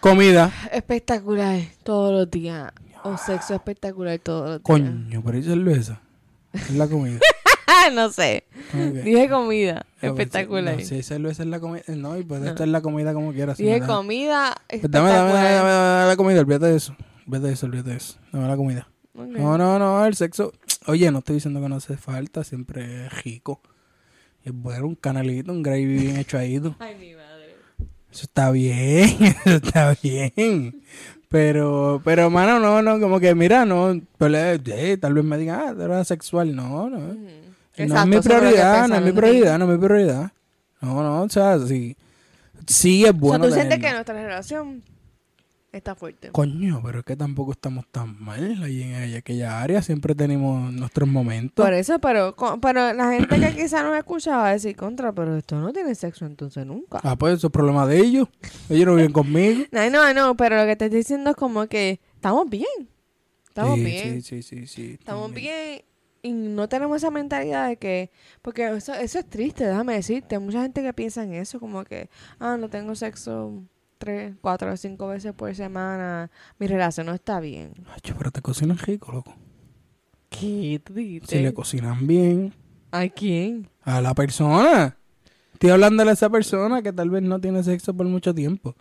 [0.00, 0.52] Comida.
[0.72, 2.72] espectacular todos los días?
[3.04, 4.62] ¿O sexo espectacular todos los días?
[4.62, 6.00] Coño, pero hay cerveza.
[6.52, 7.20] Es la comida.
[7.94, 8.44] no sé.
[8.74, 9.04] Ok.
[9.04, 10.76] Dije comida pues, espectacular.
[10.78, 11.82] No, si hay cerveza es la comida.
[11.88, 12.50] No, y puede No.
[12.50, 13.58] estar la comida como quieras.
[13.58, 15.44] Dije no, comida pues dame, dame, espectacular.
[15.54, 16.96] dame, dame, dame la comida, olvídate de eso.
[17.26, 18.18] Olvídate de eso, olvídate de eso.
[18.32, 18.88] Dame la comida.
[19.14, 19.26] Ok.
[19.26, 20.52] No, no, no, el sexo.
[20.86, 23.60] Oye, no estoy diciendo que no hace falta, siempre es rico.
[24.44, 26.58] Es bueno, un canalito, un gravy bien hecho ahí.
[26.58, 26.74] tú.
[26.78, 27.56] Ay, mi madre.
[28.10, 29.08] Eso está bien,
[29.44, 30.82] eso está bien.
[31.28, 35.60] Pero, pero, mano, no, no, como que, mira, no, pero, eh, tal vez me digan,
[35.60, 36.54] ah, tú eres asexual.
[36.54, 36.98] No, no.
[36.98, 40.32] No es mi prioridad, no es mi prioridad, no es mi prioridad.
[40.82, 41.96] No, no, o sea, sí,
[42.66, 44.82] sí es bueno o sea, tú sientes que nuestra relación
[45.72, 46.30] está fuerte.
[46.30, 51.08] Coño, pero es que tampoco estamos tan mal ahí en aquella área, siempre tenemos nuestros
[51.08, 51.64] momentos.
[51.64, 55.36] Por eso, pero, pero la gente que quizá nos escucha va a decir contra, pero
[55.36, 57.00] esto no tiene sexo entonces nunca.
[57.02, 58.28] Ah, pues eso es problema de ellos.
[58.68, 59.64] Ellos no viven conmigo.
[59.72, 62.66] No, no, no, pero lo que te estoy diciendo es como que estamos bien.
[63.48, 64.22] Estamos Sí, bien.
[64.22, 64.96] Sí, sí, sí, sí.
[64.98, 65.82] Estamos bien.
[66.22, 68.10] Y no tenemos esa mentalidad de que.
[68.42, 70.36] Porque eso, eso es triste, déjame decirte.
[70.36, 72.08] Hay mucha gente que piensa en eso, como que.
[72.38, 73.62] Ah, no tengo sexo
[74.02, 76.28] tres, cuatro o cinco veces por semana.
[76.58, 77.72] Mi relación no está bien.
[77.86, 79.32] Ay, pero te cocinan rico, loco.
[80.28, 81.28] ¿Qué tú dices?
[81.30, 82.52] Si le cocinan bien
[82.90, 83.68] ¿A quién?
[83.82, 84.96] a la persona.
[85.52, 88.74] Estoy hablando a esa persona que tal vez no tiene sexo por mucho tiempo.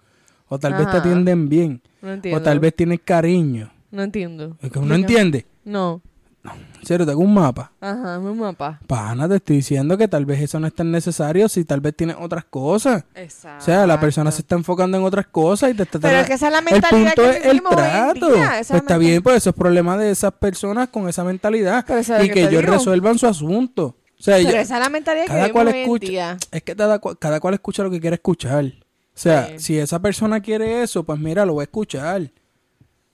[0.48, 1.82] O tal vez te atienden bien.
[2.02, 2.40] No entiendo.
[2.40, 3.72] O tal vez tienes cariño.
[3.92, 4.58] No entiendo.
[4.62, 5.22] Es que uno Explica.
[5.22, 5.46] entiende.
[5.64, 6.02] No.
[6.44, 7.72] En serio, tengo un mapa.
[7.80, 8.80] Ajá, un mapa.
[8.88, 11.96] Pana, te estoy diciendo que tal vez eso no es tan necesario si tal vez
[11.96, 13.04] tienes otras cosas.
[13.14, 13.62] Exacto.
[13.62, 16.26] O sea, la persona se está enfocando en otras cosas y te está Pero es
[16.28, 18.34] que esa es la El mentalidad punto que es el trato.
[18.34, 21.86] día, Pues es está bien, pues eso es problema de esas personas con esa mentalidad.
[22.24, 22.74] Y que que ellos digo.
[22.74, 23.98] resuelvan su asunto.
[24.20, 26.08] O sea, Pero esa es la mentalidad que cada vivimos cual escucha.
[26.08, 26.38] día.
[26.52, 28.66] Es que cada, cada cual escucha lo que quiere escuchar.
[28.66, 28.72] O
[29.14, 29.60] sea, Sí.
[29.60, 32.32] si esa persona quiere eso, pues mira, lo voy a escuchar.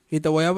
[0.09, 0.53] Y te voy a...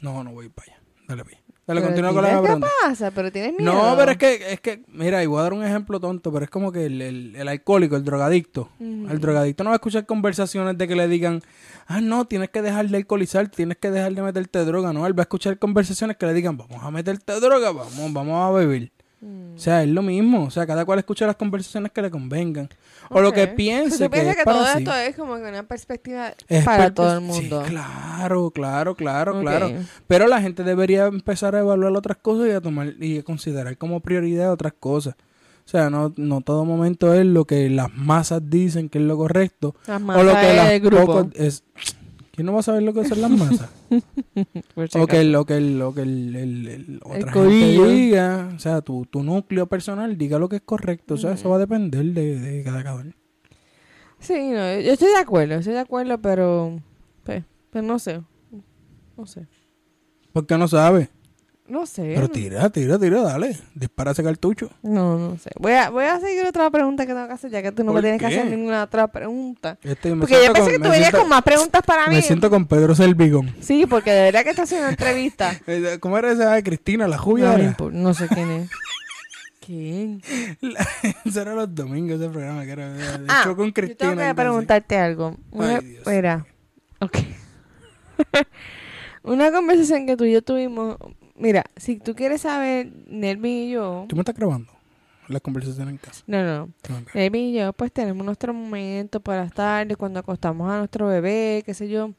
[0.00, 0.77] No, no voy para allá.
[1.08, 1.44] Dale, para allá.
[1.66, 2.66] Dale, continúa con la pregunta.
[2.66, 3.10] ¿Qué pasa?
[3.10, 3.72] Pero tienes miedo.
[3.72, 6.44] No, pero es que, es que, mira, y voy a dar un ejemplo tonto, pero
[6.44, 10.06] es como que el, el, el alcohólico, el drogadicto, el drogadicto no va a escuchar
[10.06, 11.42] conversaciones de que le digan,
[11.86, 15.18] ah, no, tienes que dejar de alcoholizar, tienes que dejar de meterte droga, no, él
[15.18, 18.92] va a escuchar conversaciones que le digan, vamos a meterte droga, vamos, vamos a beber.
[19.20, 19.54] Mm.
[19.56, 22.68] O sea, es lo mismo, o sea, cada cual escucha las conversaciones que le convengan.
[23.10, 24.78] O lo que piense tú que, piensas es que para todo sí.
[24.78, 27.62] esto es como que una perspectiva Es para per- todo el sí, mundo.
[27.66, 29.40] claro, claro, claro, Ok.
[29.42, 29.70] claro.
[30.06, 33.76] Pero la gente debería empezar a evaluar otras cosas y a tomar y a considerar
[33.76, 35.14] como prioridad otras cosas.
[35.66, 39.16] O sea, no, no todo momento es lo que las masas dicen que es lo
[39.16, 39.74] correcto.
[39.86, 41.06] Las o lo masas que las del grupo.
[41.06, 41.64] pocos es.
[42.32, 43.68] ¿Quién no va a saber lo que son las masas?
[44.90, 48.50] Si o que lo que, el- lo que el, el- el- otra gente diga.
[48.54, 51.14] O sea, tu, tu núcleo personal diga lo que es correcto.
[51.14, 53.14] O sea, eso va a depender de, de cada cabrón.
[54.20, 56.80] Sí, no, yo estoy de acuerdo, estoy de acuerdo, pero
[57.24, 58.20] pues, pues no sé.
[59.16, 59.46] No sé.
[60.32, 61.08] ¿Por qué no sabe?
[61.68, 62.12] No sé.
[62.14, 63.54] Pero tira, tira, tira, dale.
[63.74, 64.70] Dispara ese cartucho.
[64.82, 65.50] No, no sé.
[65.58, 67.92] Voy a, voy a seguir otra pregunta que tengo que hacer, ya que tú no
[67.92, 69.76] me ¿Por tienes que hacer ninguna otra pregunta.
[69.82, 72.14] Este, Porque yo pensé con- que tú venías con más preguntas para mí.
[72.16, 73.54] Me siento con Pedro Selvigón.
[73.60, 75.52] Sí, porque de verdad que estás haciendo entrevista.
[75.66, 76.62] Eh, ¿Cómo era esa?
[76.62, 77.44] Cristina, la jubia.
[77.46, 78.14] no, era?
[78.14, 78.70] sé quién es.
[79.66, 80.22] ¿Quién?
[81.26, 84.10] Ese era los domingos ese programa que era de Ah, show con Yo Cristina.
[84.12, 85.36] tengo y que preguntarte algo.
[85.50, 86.46] Una, Ay, Dios mira,
[87.00, 87.18] ok.
[89.24, 90.96] Una conversación que tú y yo tuvimos.
[91.38, 94.06] Mira, si tú quieres saber, Nelvin y yo.
[94.08, 94.72] ¿Tú me estás grabando?
[95.28, 96.22] La conversación en casa.
[96.26, 96.62] No, no.
[96.64, 97.14] Ok.
[97.14, 101.62] Nelvin y yo, pues tenemos nuestros momentos por las tardes, cuando acostamos a nuestro bebé,
[101.66, 102.12] qué sé yo.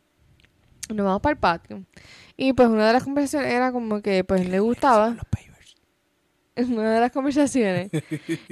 [0.93, 1.83] Nos vamos para el patio.
[2.37, 5.15] Y pues una de las conversaciones era como que, pues le gustaba.
[6.57, 7.89] Una de las conversaciones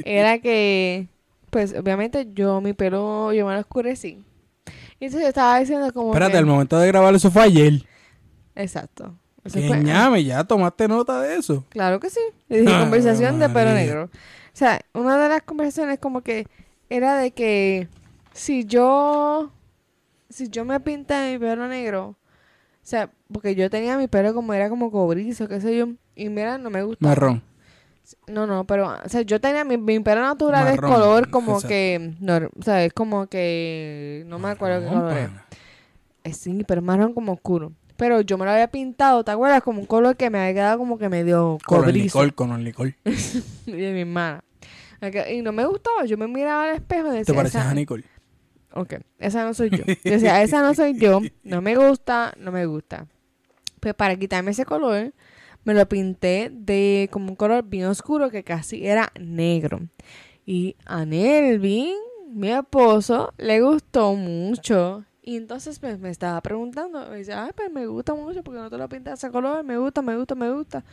[0.06, 1.08] era que,
[1.50, 4.24] pues obviamente yo mi pelo, yo me lo oscurecí.
[5.00, 7.84] Y entonces yo estaba diciendo como Espérate, que- el momento de grabar eso fue ayer.
[8.56, 9.14] Exacto.
[9.54, 11.66] Que fue- ñame, ya tomaste nota de eso.
[11.70, 12.20] Claro que sí.
[12.50, 14.06] Le dije conversación de pelo negro.
[14.06, 16.48] O sea, una de las conversaciones como que
[16.90, 17.88] era de que
[18.34, 19.52] si yo
[20.30, 22.16] si yo me pinta mi pelo negro, o
[22.82, 26.58] sea, porque yo tenía mi pelo como era como cobrizo, qué sé yo, y mira,
[26.58, 27.06] no me gusta.
[27.08, 27.44] Marrón.
[28.28, 31.52] No, no, pero, o sea, yo tenía mi, mi pelo natural es Marrón, color como
[31.54, 31.68] exacto.
[31.70, 35.30] que, no, o sea, es como que, no me acuerdo qué color es.
[36.24, 37.72] Eh, Sí, pero es marrón como oscuro.
[37.98, 39.62] Pero yo me lo había pintado, ¿te acuerdas?
[39.64, 42.24] Como un color que me había quedado como que medio Con el cobrizo.
[42.24, 42.94] licor, con el licor.
[43.66, 44.44] Y de mi hermana.
[45.32, 47.74] Y no me gustaba, yo me miraba al espejo y Te decía, pareces esa, a
[47.74, 48.04] Nicole.
[48.74, 49.84] ok, esa no soy yo.
[50.04, 53.06] Yo decía, esa no soy yo, no me gusta, no me gusta.
[53.80, 55.14] Pues para quitarme ese color,
[55.66, 59.82] me lo pinté de como un color bien oscuro que casi era negro.
[60.48, 61.94] Y a Nelvin,
[62.32, 65.04] mi esposo, le gustó mucho.
[65.28, 68.70] Y entonces pues, me estaba preguntando, me dice, ay, pues me gusta mucho porque no
[68.70, 70.86] te lo pintas ese color, me gusta, me gusta, me gusta.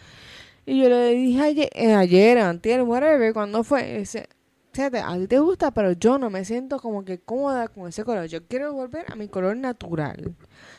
[0.66, 4.28] Y yo le dije ayer, eh, ayer antier, whatever, cuando fue, dice,
[4.72, 8.02] fíjate, a ti te gusta, pero yo no me siento como que cómoda con ese
[8.02, 8.26] color.
[8.26, 10.34] Yo quiero volver a mi color natural.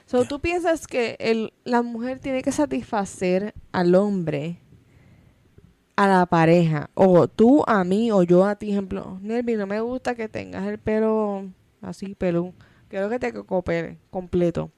[0.05, 0.27] So, Ya.
[0.27, 4.59] ¿Tú piensas que el, la mujer tiene que satisfacer al hombre,
[5.95, 9.79] a la pareja, o tú a mí, o yo a ti, ejemplo, Nervi, no me
[9.79, 11.45] gusta que tengas el pelo
[11.81, 12.53] así, pelú.
[12.95, 14.71] Quiero que te copere completo.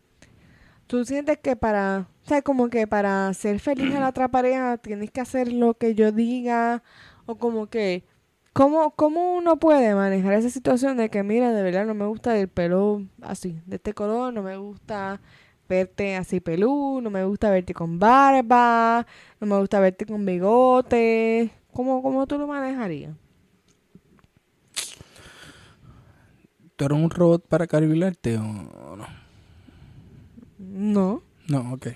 [0.88, 4.80] ¿Tú sientes que para, o sea, como que para ser feliz a la otra pareja
[4.80, 6.82] tienes que hacer lo que yo diga?
[7.28, 8.06] O como que,
[8.54, 12.36] ¿cómo, ¿cómo uno puede manejar esa situación de que, mira, de verdad no me gusta
[12.36, 15.22] el pelo así, de este color, no me gusta
[15.70, 19.06] verte así pelú, no me gusta verte con barba,
[19.40, 21.52] no me gusta verte con bigote?
[21.72, 23.16] ¿Cómo, cómo tú lo manejarías?
[26.78, 29.06] ¿Tú eres un robot para caribilarte o no?
[30.60, 31.24] No.
[31.48, 31.88] No, ok.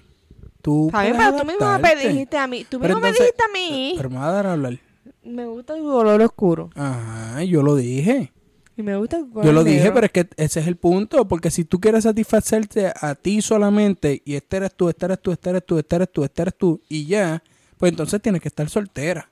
[0.62, 3.94] Tú puedes pero tú mismo me dijiste a mí, tú mismo me dijiste a mí,
[3.98, 4.78] Pero me va a dar a hablar.
[5.24, 8.32] me gusta tu color oscuro Ajá, yo lo dije.
[8.78, 11.28] y me gusta tu color Yo lo dije, pero es que ese es el punto.
[11.28, 15.32] Porque si tú quieres satisfacerte a ti solamente y este eres tú, este eres tú,
[15.32, 17.42] este eres tú, este eres tú, este eres tú y ya,
[17.78, 19.30] pues entonces tienes que estar soltera.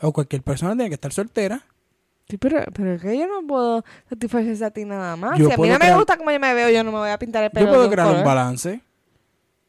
[0.00, 1.64] O cualquier persona tiene que estar soltera.
[2.28, 5.38] Sí, pero, pero es que yo no puedo satisfacerse a ti nada más.
[5.38, 6.98] Yo si a mí no me crear- gusta como yo me veo, yo no me
[6.98, 8.26] voy a pintar el pelo Yo puedo un crear un color.
[8.26, 8.80] balance.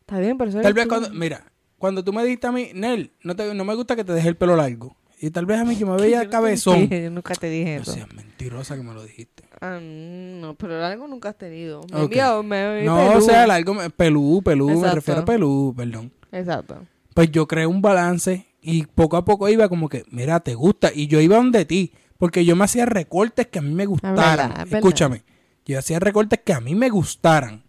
[0.02, 0.90] Está bien, pero eso Tal vez tú.
[0.90, 1.44] cuando, mira,
[1.78, 4.30] cuando tú me dijiste a mí, Nel, no, te, no me gusta que te deje
[4.30, 4.96] el pelo largo.
[5.20, 6.80] Y tal vez a mí que me veía no cabezón.
[6.82, 7.92] dije, Yo nunca te dije No eso.
[7.94, 9.44] seas mentirosa que me lo dijiste.
[9.62, 11.82] Ah, no, pero algo nunca has tenido.
[11.92, 12.12] Me Ok.
[12.12, 13.18] envió- me- me No, pelú.
[13.18, 14.96] o sea, largo, me- pelú, pelú, me Exacto.
[14.96, 16.12] refiero a pelú, perdón.
[16.32, 16.80] Exacto.
[17.14, 20.92] Pues yo creé un balance y poco a poco iba como que, mira, te gusta.
[20.94, 24.16] Y yo iba donde ti, porque yo me hacía recortes que a mí me gustaran.
[24.16, 24.74] verdad, es verdad.
[24.78, 25.24] Escúchame,
[25.66, 27.64] yo hacía recortes que a mí me gustaran.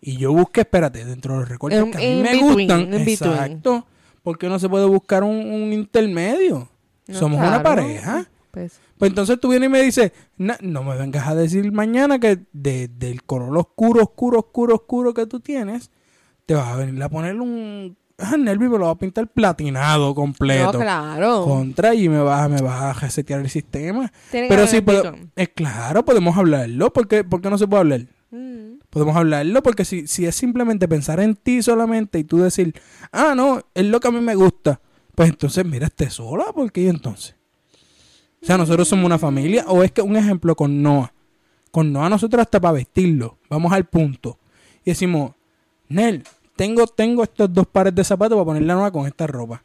[0.00, 2.94] Y yo busqué, espérate, dentro de los recortes En- que a mí me between, gustan.
[2.94, 3.86] Exacto.
[4.22, 6.68] ¿Por qué no se puede buscar un, un intermedio?
[7.06, 8.26] No, Somos una pareja.
[8.50, 12.18] Pues, Pues entonces tú vienes y me dices, "Na- no me vengas a decir mañana
[12.18, 15.90] que de- del color oscuro, oscuro, oscuro, oscuro que tú tienes,
[16.46, 17.96] te vas a venir a poner un...
[18.18, 20.72] Ah, Nervi me lo va a pintar platinado completo.
[20.72, 21.44] no, claro.
[21.44, 24.10] Contra y me vas, me vas a resetear el sistema.
[24.30, 26.92] Tiene Pero sí, un puedo- es claro, podemos hablarlo.
[26.92, 28.00] ¿Por qué, por qué no se puede hablar?
[28.30, 28.78] Mm.
[28.88, 32.74] Podemos hablarlo porque si, si es simplemente pensar en ti solamente y tú decir,
[33.12, 34.80] ah, no, es lo que a mí me gusta,
[35.14, 37.34] pues entonces mira, esté sola, ¿por qué entonces?
[38.42, 41.12] O sea, nosotros somos una familia, o es que un ejemplo con Noah.
[41.70, 44.38] Con Noah nosotros hasta para vestirlo, vamos al punto.
[44.84, 45.32] Y decimos,
[45.88, 46.22] Nel,
[46.56, 49.62] tengo, tengo estos dos pares de zapatos para ponerle a Noah con esta ropa.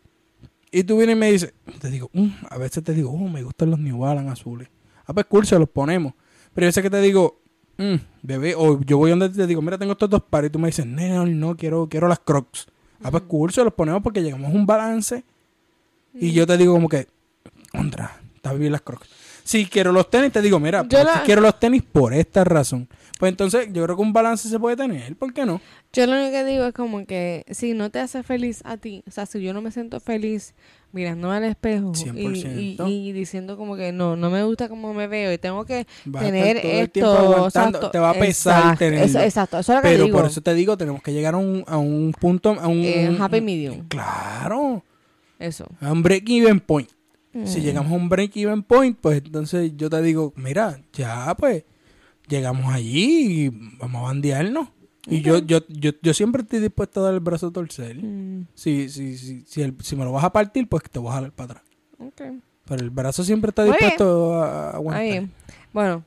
[0.71, 3.43] Y tú vienes y me dices, te digo, "Mm", a veces te digo, oh, me
[3.43, 4.69] gustan los New Balance azules.
[5.05, 6.13] Ah, pues cool, se los ponemos.
[6.53, 7.39] Pero yo sé que te digo,
[7.77, 10.49] "Mm, bebé, o yo voy donde te digo, mira, tengo estos dos pares.
[10.49, 12.67] Y tú me dices, no, no, quiero, quiero las crocs.
[13.03, 15.23] Ah, pues cool, se los ponemos porque llegamos a un balance.
[16.13, 17.07] Y yo te digo como que,
[17.71, 19.09] contra, está bien las crocs.
[19.51, 22.45] Si quiero los tenis, te digo, mira, pues, la- si quiero los tenis por esta
[22.45, 22.87] razón.
[23.19, 25.59] Pues entonces yo creo que un balance se puede tener, ¿por qué no?
[25.91, 29.03] Yo lo único que digo es como que si no te hace feliz a ti,
[29.07, 30.53] o sea, si yo no me siento feliz
[30.93, 32.87] mirando al espejo y, 100%.
[32.87, 35.85] y- y diciendo como que no, no me gusta cómo me veo y tengo que
[36.05, 40.05] Vas tener esto, exacto, te va a pesar eso- exacto, eso es lo que Pero
[40.05, 40.17] digo.
[40.17, 42.79] por eso te digo, tenemos que llegar a un, a un punto, a un...
[42.83, 43.85] Eh, happy medium.
[43.89, 44.83] Claro,
[45.37, 45.67] Eso.
[45.81, 46.89] a un break-even point.
[47.45, 47.63] Si Mm.
[47.63, 51.63] llegamos a un break-even point, pues entonces yo te digo, mira, ya pues,
[52.27, 54.67] llegamos allí y vamos a bandearnos.
[55.07, 57.95] Y yo, yo, yo, yo siempre estoy dispuesto a dar el brazo a torcer.
[58.03, 61.09] Mm, Si, si, si, si, el- si me lo vas a partir, pues te voy
[61.09, 61.63] a jalar para atrás.
[61.99, 62.21] ok.
[62.65, 65.01] Pero el brazo siempre está dispuesto a a aguantar.
[65.01, 65.29] Ahí.
[65.73, 66.03] Bueno,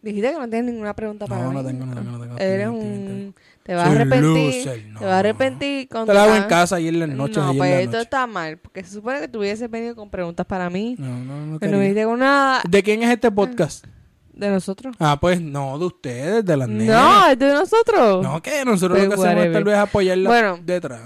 [0.00, 1.56] dijiste que no tienes ninguna pregunta para No, mí.
[1.56, 2.38] no tengo, no tengo, no tengo.
[2.38, 3.34] Eres un...
[3.68, 4.64] Te vas a arrepentir.
[4.64, 4.98] loser, no.
[4.98, 7.36] Te vas a arrepentir cuando Te lo hago en casa y en las noches.
[7.36, 8.02] No, pues la esto noche.
[8.02, 10.96] está mal, porque se supone que tú hubieses venido con preguntas para mí.
[10.98, 13.84] No, no, no Que no viniste con nada ¿De quién es este podcast?
[14.32, 14.96] de nosotros.
[14.98, 16.96] Ah, pues no, de ustedes, de las nenas.
[16.96, 18.22] No, es de nosotros.
[18.22, 20.58] No, que nosotros Pues lo que hacemos es tal vez apoyarla Bueno.
[20.64, 21.00] detrás.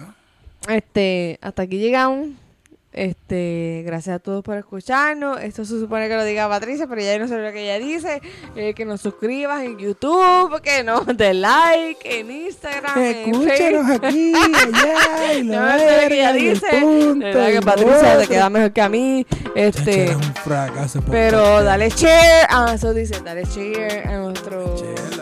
[0.69, 2.29] Este, hasta aquí llegamos.
[2.93, 5.41] Este, gracias a todos por escucharnos.
[5.41, 8.21] Esto se supone que lo diga Patricia, pero ya no sé lo que ella dice.
[8.55, 14.05] Eh, que nos suscribas en YouTube, que nos den like en Instagram, en Escúchanos Facebook.
[14.07, 16.67] aquí, allá, y la No sé lo que ella dice.
[16.81, 19.27] punto, verdad que Patricia te queda mejor que a mí.
[19.55, 21.03] Este, eres un fracaso.
[21.11, 22.47] pero dale share.
[22.51, 24.77] Ah, eso dice, dale share a nuestro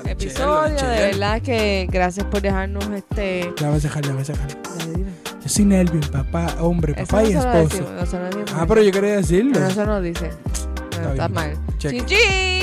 [0.06, 0.74] episodio.
[0.76, 3.52] De verdad que gracias por dejarnos este.
[3.56, 5.09] Ya, vamos a dejarle, vamos a dejarle.
[5.46, 7.84] Soy Nelvin, papá, hombre, papá no y esposo.
[7.92, 8.44] decimos, no.
[8.56, 9.52] Ah, pero yo quería decirlo.
[9.54, 10.30] Pero eso no dice.
[10.92, 11.56] Bueno, Está está mal.
[11.78, 12.59] Chin, chin.